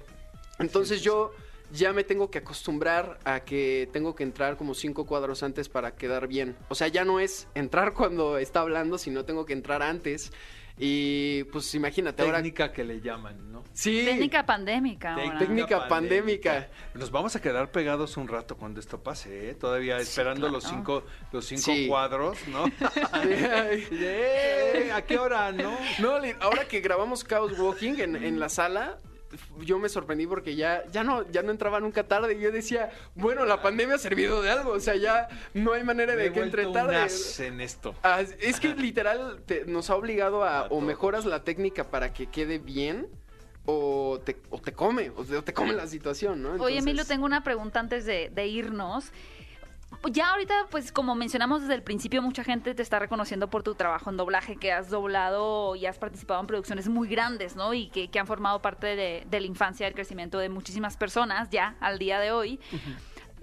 Entonces 0.58 1.02
yo 1.02 1.32
ya 1.72 1.92
me 1.92 2.04
tengo 2.04 2.30
que 2.30 2.38
acostumbrar 2.38 3.18
a 3.24 3.40
que 3.40 3.88
tengo 3.92 4.14
que 4.14 4.22
entrar 4.22 4.56
como 4.56 4.74
cinco 4.74 5.06
cuadros 5.06 5.42
antes 5.42 5.68
para 5.68 5.96
quedar 5.96 6.28
bien. 6.28 6.56
O 6.68 6.74
sea, 6.74 6.88
ya 6.88 7.04
no 7.04 7.20
es 7.20 7.48
entrar 7.54 7.92
cuando 7.94 8.38
está 8.38 8.60
hablando, 8.60 8.98
sino 8.98 9.24
tengo 9.24 9.44
que 9.44 9.52
entrar 9.52 9.82
antes. 9.82 10.32
Y 10.76 11.44
pues 11.52 11.72
imagínate 11.76 12.22
ahora. 12.22 12.38
Técnica 12.38 12.72
que 12.72 12.82
le 12.82 13.00
llaman, 13.00 13.52
¿no? 13.52 13.62
Sí. 13.72 14.02
Técnica 14.04 14.44
pandémica 14.44 15.14
ahora. 15.14 15.38
Técnica 15.38 15.86
pandémica. 15.86 16.68
Nos 16.94 17.12
vamos 17.12 17.36
a 17.36 17.40
quedar 17.40 17.70
pegados 17.70 18.16
un 18.16 18.26
rato 18.26 18.56
cuando 18.56 18.80
esto 18.80 19.00
pase, 19.00 19.50
¿eh? 19.50 19.54
Todavía 19.54 19.98
esperando 19.98 20.48
los 20.48 20.64
claro. 20.64 20.76
cinco, 20.76 21.04
los 21.30 21.44
cinco 21.46 21.62
Sí. 21.62 21.86
cuadros, 21.86 22.38
¿no? 22.48 22.64
¡Eh! 23.24 24.90
¿A 24.92 25.02
qué 25.02 25.16
hora, 25.16 25.52
no? 25.52 25.76
No, 26.00 26.16
ahora 26.40 26.66
que 26.66 26.80
grabamos 26.80 27.24
Chaos 27.24 27.56
Walking 27.56 27.94
en, 27.98 28.16
en 28.16 28.40
la 28.40 28.48
sala, 28.48 28.98
yo 29.60 29.78
me 29.78 29.88
sorprendí 29.88 30.26
porque 30.26 30.54
ya, 30.56 30.82
ya 30.90 31.04
no, 31.04 31.30
ya 31.30 31.42
no 31.42 31.50
entraba 31.50 31.80
nunca 31.80 32.04
tarde. 32.06 32.34
Y 32.34 32.40
yo 32.40 32.50
decía, 32.52 32.90
bueno, 33.14 33.44
la 33.44 33.62
pandemia 33.62 33.96
ha 33.96 33.98
servido 33.98 34.42
de 34.42 34.50
algo. 34.50 34.72
O 34.72 34.80
sea, 34.80 34.96
ya 34.96 35.28
no 35.54 35.72
hay 35.72 35.84
manera 35.84 36.14
Me 36.14 36.22
de 36.22 36.26
he 36.28 36.32
que 36.32 36.40
entre 36.40 36.66
tarde. 36.66 37.06
en 37.38 37.60
esto. 37.60 37.94
Ah, 38.02 38.20
es 38.20 38.60
que 38.60 38.74
literal 38.74 39.42
te- 39.46 39.64
nos 39.66 39.90
ha 39.90 39.96
obligado 39.96 40.42
a, 40.44 40.58
A 40.60 40.62
o 40.64 40.68
todos. 40.68 40.82
mejoras 40.82 41.24
la 41.24 41.44
técnica 41.44 41.84
para 41.90 42.12
que 42.12 42.26
quede 42.26 42.58
bien 42.58 43.08
o 43.66 44.20
te, 44.24 44.36
o 44.50 44.60
te 44.60 44.72
come, 44.72 45.10
o 45.16 45.24
te, 45.24 45.36
o 45.38 45.42
te 45.42 45.54
come 45.54 45.72
la 45.72 45.86
situación, 45.86 46.42
¿no? 46.42 46.52
Oye, 46.62 46.78
Emilio, 46.78 47.06
tengo 47.06 47.24
una 47.24 47.42
pregunta 47.42 47.80
antes 47.80 48.04
de, 48.04 48.28
de 48.28 48.46
irnos. 48.46 49.10
Ya 50.10 50.30
ahorita, 50.30 50.54
pues 50.70 50.92
como 50.92 51.14
mencionamos 51.14 51.62
desde 51.62 51.74
el 51.74 51.82
principio, 51.82 52.22
mucha 52.22 52.44
gente 52.44 52.74
te 52.74 52.82
está 52.82 52.98
reconociendo 52.98 53.48
por 53.48 53.62
tu 53.62 53.74
trabajo 53.74 54.10
en 54.10 54.16
doblaje, 54.16 54.56
que 54.56 54.72
has 54.72 54.90
doblado 54.90 55.76
y 55.76 55.86
has 55.86 55.98
participado 55.98 56.40
en 56.40 56.46
producciones 56.46 56.88
muy 56.88 57.08
grandes, 57.08 57.56
¿no? 57.56 57.74
Y 57.74 57.88
que, 57.88 58.08
que 58.08 58.18
han 58.18 58.26
formado 58.26 58.60
parte 58.60 58.96
de, 58.96 59.26
de 59.28 59.40
la 59.40 59.46
infancia, 59.46 59.86
del 59.86 59.94
crecimiento 59.94 60.38
de 60.38 60.48
muchísimas 60.48 60.96
personas 60.96 61.50
ya 61.50 61.76
al 61.80 61.98
día 61.98 62.18
de 62.20 62.32
hoy. 62.32 62.60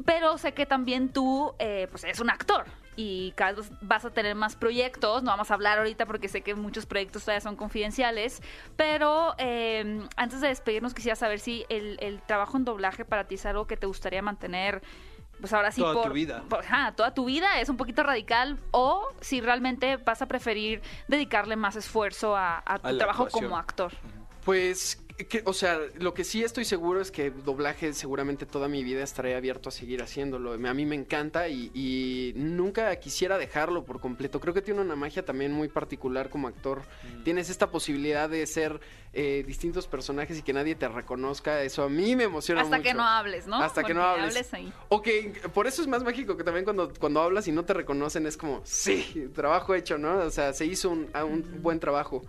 Pero 0.06 0.38
sé 0.38 0.54
que 0.54 0.66
también 0.66 1.10
tú, 1.10 1.54
eh, 1.60 1.88
pues 1.92 2.04
eres 2.04 2.20
un 2.20 2.30
actor 2.30 2.66
y 2.96 3.32
cada 3.36 3.54
vez 3.54 3.72
vas 3.82 4.06
a 4.06 4.12
tener 4.12 4.36
más 4.36 4.56
proyectos. 4.56 5.24
No 5.24 5.32
vamos 5.32 5.52
a 5.52 5.54
hablar 5.54 5.78
ahorita 5.78 6.06
porque 6.06 6.28
sé 6.28 6.42
que 6.42 6.56
muchos 6.56 6.86
proyectos 6.86 7.24
todavía 7.24 7.42
son 7.42 7.56
confidenciales. 7.56 8.42
Pero 8.76 9.36
eh, 9.38 10.02
antes 10.16 10.42
de 10.42 10.48
despedirnos, 10.48 10.94
quisiera 10.94 11.16
saber 11.16 11.40
si 11.40 11.66
el, 11.70 11.98
el 12.02 12.22
trabajo 12.22 12.58
en 12.58 12.66
doblaje 12.66 13.06
para 13.06 13.26
ti 13.26 13.36
es 13.36 13.46
algo 13.46 13.68
que 13.68 13.78
te 13.78 13.86
gustaría 13.86 14.22
mantener. 14.22 14.82
Pues 15.41 15.51
ahora 15.54 15.71
sí, 15.71 15.82
Toda 15.82 15.95
por, 15.95 16.08
tu 16.08 16.13
vida. 16.13 16.43
por- 16.47 16.60
ajá, 16.60 16.91
toda 16.93 17.13
tu 17.13 17.25
vida 17.25 17.60
es 17.60 17.67
un 17.67 17.75
poquito 17.75 18.04
radical. 18.04 18.58
O 18.71 19.10
si 19.19 19.41
realmente 19.41 19.97
vas 19.97 20.21
a 20.21 20.27
preferir 20.27 20.82
dedicarle 21.08 21.56
más 21.56 21.75
esfuerzo 21.75 22.38
a, 22.38 22.62
a 22.65 22.77
tu 22.80 22.88
A 22.88 22.97
trabajo 22.97 23.23
actuación. 23.23 23.49
como 23.49 23.58
actor. 23.58 23.91
Pues, 24.45 25.01
que- 25.27 25.41
o 25.45 25.53
sea, 25.53 25.79
lo 25.99 26.13
que 26.13 26.23
sí 26.23 26.43
estoy 26.43 26.65
seguro 26.65 27.01
es 27.01 27.12
que 27.12 27.31
doblaje 27.31 27.93
seguramente 27.93 28.45
toda 28.45 28.67
mi 28.67 28.84
vida 28.84 29.03
estaré 29.03 29.36
abierto 29.36 29.69
a 29.69 29.71
seguir 29.71 30.01
haciéndolo. 30.01 30.53
A 30.53 30.73
mí 30.73 30.86
me 30.86 30.95
encanta 30.95 31.47
y, 31.47 31.71
y 31.73 32.34
nunca 32.36 32.95
quisiera 32.97 33.38
dejarlo 33.38 33.84
por 33.86 33.99
completo. 33.99 34.39
Creo 34.39 34.53
que 34.53 34.62
tiene 34.62 34.81
una 34.81 34.95
magia 34.95 35.23
también 35.25 35.51
muy 35.53 35.67
particular 35.67 36.29
como 36.29 36.47
actor. 36.47 36.81
Tienes 37.23 37.49
esta 37.49 37.71
posibilidad 37.71 38.29
de 38.29 38.45
ser 38.47 38.79
eh, 39.13 39.43
distintos 39.45 39.88
personajes 39.88 40.39
y 40.39 40.41
que 40.41 40.53
nadie 40.53 40.75
te 40.75 40.88
reconozca. 40.88 41.62
Eso 41.63 41.84
a 41.84 41.89
mí 41.89 42.15
me 42.15 42.23
emociona 42.23 42.62
Hasta 42.62 42.77
mucho. 42.77 42.88
que 42.89 42.93
no 42.93 43.03
hables, 43.07 43.47
¿no? 43.47 43.57
Hasta 43.62 43.84
que 43.84 43.93
no 43.93 44.03
hables. 44.03 44.53
ahí. 44.53 44.71
Ok, 44.89 45.07
por 45.53 45.67
eso 45.67 45.81
es 45.81 45.88
más 45.88 46.03
mágico 46.03 46.38
que 46.38 46.43
también 46.43 46.63
cuando, 46.63 46.93
cuando 46.99 47.21
hablas 47.21 47.47
y 47.47 47.51
no 47.51 47.65
te 47.65 47.73
reconocen 47.73 48.25
es 48.25 48.38
como, 48.38 48.62
sí, 48.63 49.29
trabajo 49.36 49.75
hecho, 49.75 49.97
¿no? 49.97 50.17
O 50.19 50.29
sea, 50.31 50.53
se 50.53 50.65
hizo 50.65 50.89
un 50.91 51.10
buen 51.62 51.79
trabajo. 51.79 52.21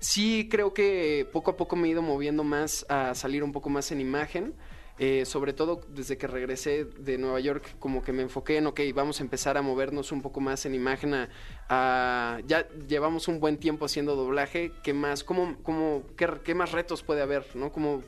Sí, 0.00 0.48
creo 0.50 0.72
que 0.74 1.28
poco 1.32 1.50
a 1.50 1.56
poco 1.56 1.74
me 1.76 1.88
he 1.88 1.90
ido 1.90 2.02
moviendo 2.02 2.44
más 2.44 2.86
a 2.88 3.14
salir 3.14 3.42
un 3.42 3.52
poco 3.52 3.68
más 3.70 3.90
en 3.92 4.00
imagen. 4.00 4.54
eh, 5.00 5.24
sobre 5.26 5.52
todo 5.52 5.80
desde 5.90 6.18
que 6.18 6.26
regresé 6.26 6.84
de 6.84 7.18
Nueva 7.18 7.38
York, 7.40 7.76
como 7.78 8.02
que 8.02 8.12
me 8.12 8.22
enfoqué 8.22 8.56
en, 8.56 8.66
ok, 8.66 8.80
vamos 8.94 9.20
a 9.20 9.22
empezar 9.22 9.56
a 9.56 9.62
movernos 9.62 10.10
un 10.10 10.22
poco 10.22 10.40
más 10.40 10.66
en 10.66 10.74
imagen. 10.74 11.28
A, 11.68 12.40
ya 12.46 12.68
llevamos 12.88 13.28
un 13.28 13.38
buen 13.38 13.58
tiempo 13.58 13.84
haciendo 13.84 14.16
doblaje. 14.16 14.72
¿Qué 14.82 14.94
más? 14.94 15.22
¿Cómo, 15.22 15.56
cómo, 15.62 16.02
qué, 16.16 16.54
más 16.54 16.72
retos 16.72 17.02
puede 17.04 17.22
haber? 17.22 17.46
¿no? 17.54 17.70
¿Cómo, 17.70 18.02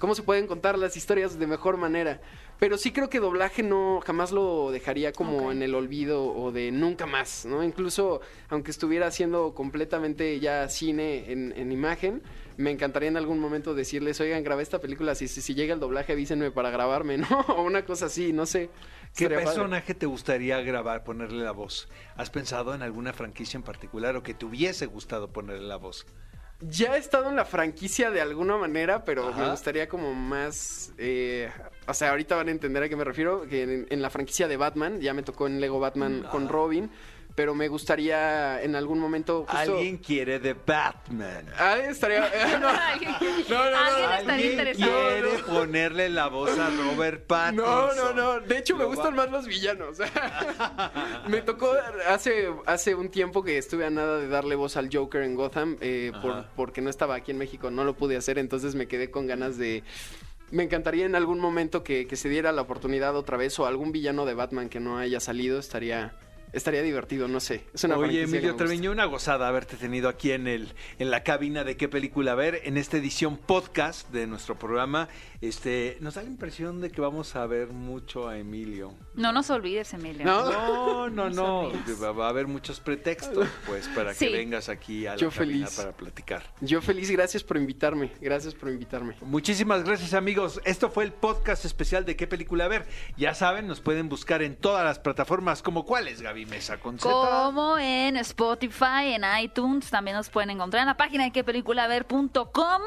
¿Cómo 0.00 0.14
se 0.16 0.22
pueden 0.24 0.48
contar 0.48 0.76
las 0.78 0.96
historias 0.96 1.38
de 1.38 1.46
mejor 1.46 1.76
manera? 1.76 2.20
Pero 2.62 2.78
sí 2.78 2.92
creo 2.92 3.10
que 3.10 3.18
doblaje 3.18 3.64
no 3.64 4.00
jamás 4.06 4.30
lo 4.30 4.70
dejaría 4.70 5.10
como 5.10 5.50
en 5.50 5.62
el 5.62 5.74
olvido 5.74 6.24
o 6.24 6.52
de 6.52 6.70
nunca 6.70 7.06
más, 7.06 7.44
¿no? 7.44 7.64
Incluso 7.64 8.20
aunque 8.50 8.70
estuviera 8.70 9.08
haciendo 9.08 9.52
completamente 9.52 10.38
ya 10.38 10.68
cine 10.68 11.32
en, 11.32 11.52
en 11.56 11.72
imagen, 11.72 12.22
me 12.56 12.70
encantaría 12.70 13.08
en 13.08 13.16
algún 13.16 13.40
momento 13.40 13.74
decirles, 13.74 14.20
oigan, 14.20 14.44
grabé 14.44 14.62
esta 14.62 14.80
película, 14.80 15.16
si, 15.16 15.26
si, 15.26 15.40
si 15.40 15.56
llega 15.56 15.74
el 15.74 15.80
doblaje 15.80 16.12
avísenme 16.12 16.52
para 16.52 16.70
grabarme, 16.70 17.18
¿no? 17.18 17.40
O 17.48 17.62
una 17.64 17.84
cosa 17.84 18.06
así, 18.06 18.32
no 18.32 18.46
sé. 18.46 18.70
¿Qué 19.16 19.28
padre. 19.28 19.42
personaje 19.42 19.94
te 19.94 20.06
gustaría 20.06 20.60
grabar, 20.60 21.02
ponerle 21.02 21.42
la 21.42 21.50
voz? 21.50 21.88
¿Has 22.14 22.30
pensado 22.30 22.76
en 22.76 22.82
alguna 22.82 23.12
franquicia 23.12 23.58
en 23.58 23.64
particular 23.64 24.14
o 24.14 24.22
que 24.22 24.34
te 24.34 24.46
hubiese 24.46 24.86
gustado 24.86 25.32
ponerle 25.32 25.66
la 25.66 25.78
voz? 25.78 26.06
Ya 26.68 26.94
he 26.96 26.98
estado 26.98 27.28
en 27.28 27.36
la 27.36 27.44
franquicia 27.44 28.10
de 28.10 28.20
alguna 28.20 28.56
manera, 28.56 29.04
pero 29.04 29.28
Ajá. 29.28 29.42
me 29.44 29.50
gustaría 29.50 29.88
como 29.88 30.14
más... 30.14 30.92
eh, 30.98 31.50
o 31.86 31.94
sea, 31.94 32.10
ahorita 32.10 32.36
van 32.36 32.48
a 32.48 32.50
entender 32.52 32.82
a 32.84 32.88
qué 32.88 32.94
me 32.96 33.04
refiero, 33.04 33.42
que 33.48 33.62
en, 33.64 33.86
en 33.90 34.00
la 34.02 34.10
franquicia 34.10 34.46
de 34.46 34.56
Batman, 34.56 35.00
ya 35.00 35.12
me 35.12 35.22
tocó 35.22 35.46
en 35.48 35.60
Lego 35.60 35.80
Batman 35.80 36.22
con 36.30 36.44
ajá. 36.44 36.52
Robin, 36.52 36.90
pero 37.34 37.54
me 37.54 37.66
gustaría 37.66 38.62
en 38.62 38.76
algún 38.76 39.00
momento... 39.00 39.40
justo- 39.48 39.56
Alguien 39.76 39.96
quiere 39.98 40.38
de 40.38 40.54
Batman. 40.54 41.46
Ah, 41.58 41.78
estaría... 41.78 42.20
no, 42.60 43.70
no. 43.70 43.76
Quiere 44.50 45.38
ponerle 45.46 46.08
la 46.08 46.28
voz 46.28 46.58
a 46.58 46.70
Robert 46.70 47.26
Pattinson. 47.26 47.64
No, 47.72 47.94
no, 47.94 48.12
no. 48.12 48.40
De 48.40 48.58
hecho, 48.58 48.76
me 48.76 48.84
gustan 48.84 49.14
más 49.14 49.30
los 49.30 49.46
villanos. 49.46 49.98
me 51.28 51.40
tocó 51.42 51.72
hace, 52.08 52.48
hace 52.66 52.94
un 52.94 53.10
tiempo 53.10 53.42
que 53.42 53.58
estuve 53.58 53.86
a 53.86 53.90
nada 53.90 54.18
de 54.18 54.28
darle 54.28 54.54
voz 54.54 54.76
al 54.76 54.88
Joker 54.92 55.22
en 55.22 55.34
Gotham, 55.34 55.76
eh, 55.80 56.12
por- 56.20 56.46
porque 56.56 56.80
no 56.80 56.90
estaba 56.90 57.14
aquí 57.14 57.30
en 57.30 57.38
México, 57.38 57.70
no 57.70 57.84
lo 57.84 57.94
pude 57.94 58.16
hacer, 58.16 58.38
entonces 58.38 58.74
me 58.74 58.86
quedé 58.88 59.10
con 59.10 59.26
ganas 59.26 59.58
de... 59.58 59.82
Me 60.50 60.64
encantaría 60.64 61.06
en 61.06 61.14
algún 61.14 61.40
momento 61.40 61.82
que, 61.82 62.06
que 62.06 62.16
se 62.16 62.28
diera 62.28 62.52
la 62.52 62.60
oportunidad 62.62 63.16
otra 63.16 63.38
vez 63.38 63.58
o 63.58 63.66
algún 63.66 63.90
villano 63.90 64.26
de 64.26 64.34
Batman 64.34 64.68
que 64.68 64.80
no 64.80 64.98
haya 64.98 65.18
salido, 65.20 65.58
estaría... 65.58 66.14
Estaría 66.52 66.82
divertido, 66.82 67.28
no 67.28 67.40
sé. 67.40 67.64
Es 67.72 67.82
una 67.84 67.96
Oye, 67.96 68.22
Emilio. 68.22 68.54
Treviño, 68.56 68.90
una 68.92 69.06
gozada 69.06 69.48
haberte 69.48 69.76
tenido 69.76 70.08
aquí 70.08 70.32
en 70.32 70.46
el 70.46 70.74
en 70.98 71.10
la 71.10 71.22
cabina 71.22 71.64
de 71.64 71.76
qué 71.76 71.88
película 71.88 72.34
ver 72.34 72.60
en 72.64 72.76
esta 72.76 72.98
edición 72.98 73.38
podcast 73.38 74.10
de 74.10 74.26
nuestro 74.26 74.58
programa. 74.58 75.08
Este, 75.40 75.96
nos 76.00 76.14
da 76.14 76.22
la 76.22 76.28
impresión 76.28 76.80
de 76.80 76.90
que 76.90 77.00
vamos 77.00 77.34
a 77.36 77.46
ver 77.46 77.68
mucho 77.68 78.28
a 78.28 78.38
Emilio. 78.38 78.94
No 79.14 79.32
nos 79.32 79.48
olvides, 79.50 79.92
Emilio. 79.94 80.24
No. 80.26 81.08
No, 81.08 81.30
no. 81.30 81.72
Va 82.02 82.12
va 82.12 82.26
a 82.26 82.28
haber 82.30 82.46
muchos 82.46 82.80
pretextos, 82.80 83.48
pues, 83.66 83.88
para 83.88 84.12
Sí. 84.14 84.26
que 84.26 84.32
vengas 84.32 84.68
aquí 84.68 85.06
a 85.06 85.12
la 85.12 85.16
Yo 85.16 85.30
cabina 85.30 85.66
feliz. 85.66 85.76
para 85.76 85.92
platicar. 85.92 86.42
Yo 86.60 86.80
feliz, 86.82 87.10
gracias 87.10 87.42
por 87.42 87.56
invitarme. 87.56 88.12
Gracias 88.20 88.54
por 88.54 88.68
invitarme. 88.68 89.16
Muchísimas 89.22 89.84
gracias 89.84 90.12
amigos. 90.14 90.60
Esto 90.64 90.90
fue 90.90 91.04
el 91.04 91.12
podcast 91.12 91.64
especial 91.64 92.04
de 92.04 92.14
qué 92.14 92.26
película 92.26 92.68
ver. 92.68 92.86
Ya 93.16 93.34
saben, 93.34 93.66
nos 93.66 93.80
pueden 93.80 94.08
buscar 94.08 94.42
en 94.42 94.54
todas 94.54 94.84
las 94.84 94.98
plataformas 94.98 95.62
como 95.62 95.84
cuáles, 95.86 96.20
Gaby 96.20 96.41
Mesa 96.46 96.78
con 96.78 96.98
Z. 96.98 97.10
Como 97.10 97.78
en 97.78 98.16
Spotify, 98.18 99.14
en 99.14 99.24
iTunes, 99.40 99.90
también 99.90 100.16
nos 100.16 100.30
pueden 100.30 100.50
encontrar 100.50 100.82
en 100.82 100.88
la 100.88 100.96
página 100.96 101.24
de 101.24 101.30
quepelículaver.com 101.30 102.82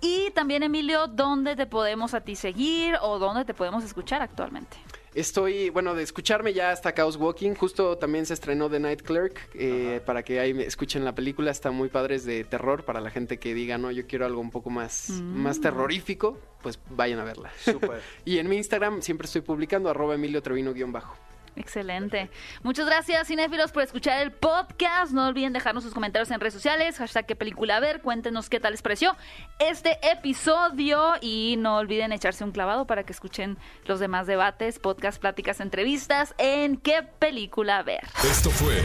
y 0.00 0.30
también 0.30 0.62
Emilio, 0.62 1.06
¿dónde 1.06 1.56
te 1.56 1.66
podemos 1.66 2.14
a 2.14 2.20
ti 2.20 2.36
seguir 2.36 2.96
o 3.02 3.18
dónde 3.18 3.44
te 3.44 3.54
podemos 3.54 3.84
escuchar 3.84 4.22
actualmente? 4.22 4.76
Estoy, 5.14 5.70
bueno, 5.70 5.96
de 5.96 6.04
escucharme 6.04 6.52
ya 6.52 6.70
hasta 6.70 6.94
Chaos 6.94 7.16
Walking. 7.16 7.54
Justo 7.54 7.98
también 7.98 8.26
se 8.26 8.34
estrenó 8.34 8.70
The 8.70 8.78
Night 8.78 9.02
Clerk. 9.02 9.50
eh, 9.54 10.00
para 10.06 10.22
que 10.22 10.38
ahí 10.38 10.54
escuchen 10.62 11.04
la 11.04 11.14
película. 11.14 11.50
Está 11.50 11.72
muy 11.72 11.88
padre, 11.88 12.14
es 12.14 12.24
de 12.24 12.44
terror. 12.44 12.84
Para 12.84 13.00
la 13.00 13.10
gente 13.10 13.38
que 13.38 13.52
diga, 13.52 13.76
no, 13.76 13.90
yo 13.90 14.06
quiero 14.06 14.24
algo 14.24 14.40
un 14.40 14.50
poco 14.50 14.70
más, 14.70 15.10
más 15.10 15.60
terrorífico, 15.60 16.38
pues 16.62 16.78
vayan 16.90 17.18
a 17.18 17.24
verla. 17.24 17.50
Súper. 17.58 18.00
y 18.24 18.38
en 18.38 18.48
mi 18.48 18.56
Instagram 18.56 19.02
siempre 19.02 19.26
estoy 19.26 19.40
publicando 19.40 19.90
arroba 19.90 20.14
Emilio 20.14 20.42
Trevino 20.42 20.72
guion 20.72 20.92
bajo. 20.92 21.16
Excelente. 21.56 22.30
Muchas 22.62 22.86
gracias, 22.86 23.28
cinéfilos, 23.28 23.72
por 23.72 23.82
escuchar 23.82 24.20
el 24.20 24.32
podcast. 24.32 25.12
No 25.12 25.26
olviden 25.26 25.52
dejarnos 25.52 25.84
sus 25.84 25.94
comentarios 25.94 26.30
en 26.30 26.40
redes 26.40 26.54
sociales, 26.54 26.98
hashtag 26.98 27.26
qué 27.26 27.36
película 27.36 27.80
ver, 27.80 28.00
cuéntenos 28.00 28.48
qué 28.48 28.60
tal 28.60 28.72
les 28.72 28.82
pareció 28.82 29.16
este 29.58 29.98
episodio 30.10 31.14
y 31.20 31.56
no 31.58 31.76
olviden 31.76 32.12
echarse 32.12 32.44
un 32.44 32.52
clavado 32.52 32.86
para 32.86 33.04
que 33.04 33.12
escuchen 33.12 33.58
los 33.84 34.00
demás 34.00 34.26
debates, 34.26 34.78
podcast, 34.78 35.20
pláticas, 35.20 35.60
entrevistas 35.60 36.34
en 36.38 36.76
qué 36.76 37.02
película 37.02 37.82
ver. 37.82 38.02
Esto 38.24 38.50
fue 38.50 38.80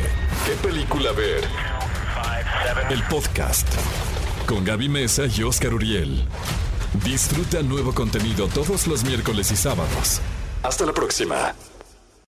¿Qué 0.46 0.52
película 0.68 1.12
ver? 1.12 1.44
El 2.90 3.02
podcast 3.04 3.68
con 4.46 4.64
Gaby 4.64 4.90
Mesa 4.90 5.24
y 5.26 5.42
Oscar 5.42 5.74
Uriel. 5.74 6.28
Disfruta 7.04 7.64
nuevo 7.64 7.94
contenido 7.94 8.48
todos 8.48 8.86
los 8.86 9.04
miércoles 9.04 9.52
y 9.52 9.56
sábados. 9.56 10.22
Hasta 10.62 10.86
la 10.86 10.94
próxima. 10.94 11.56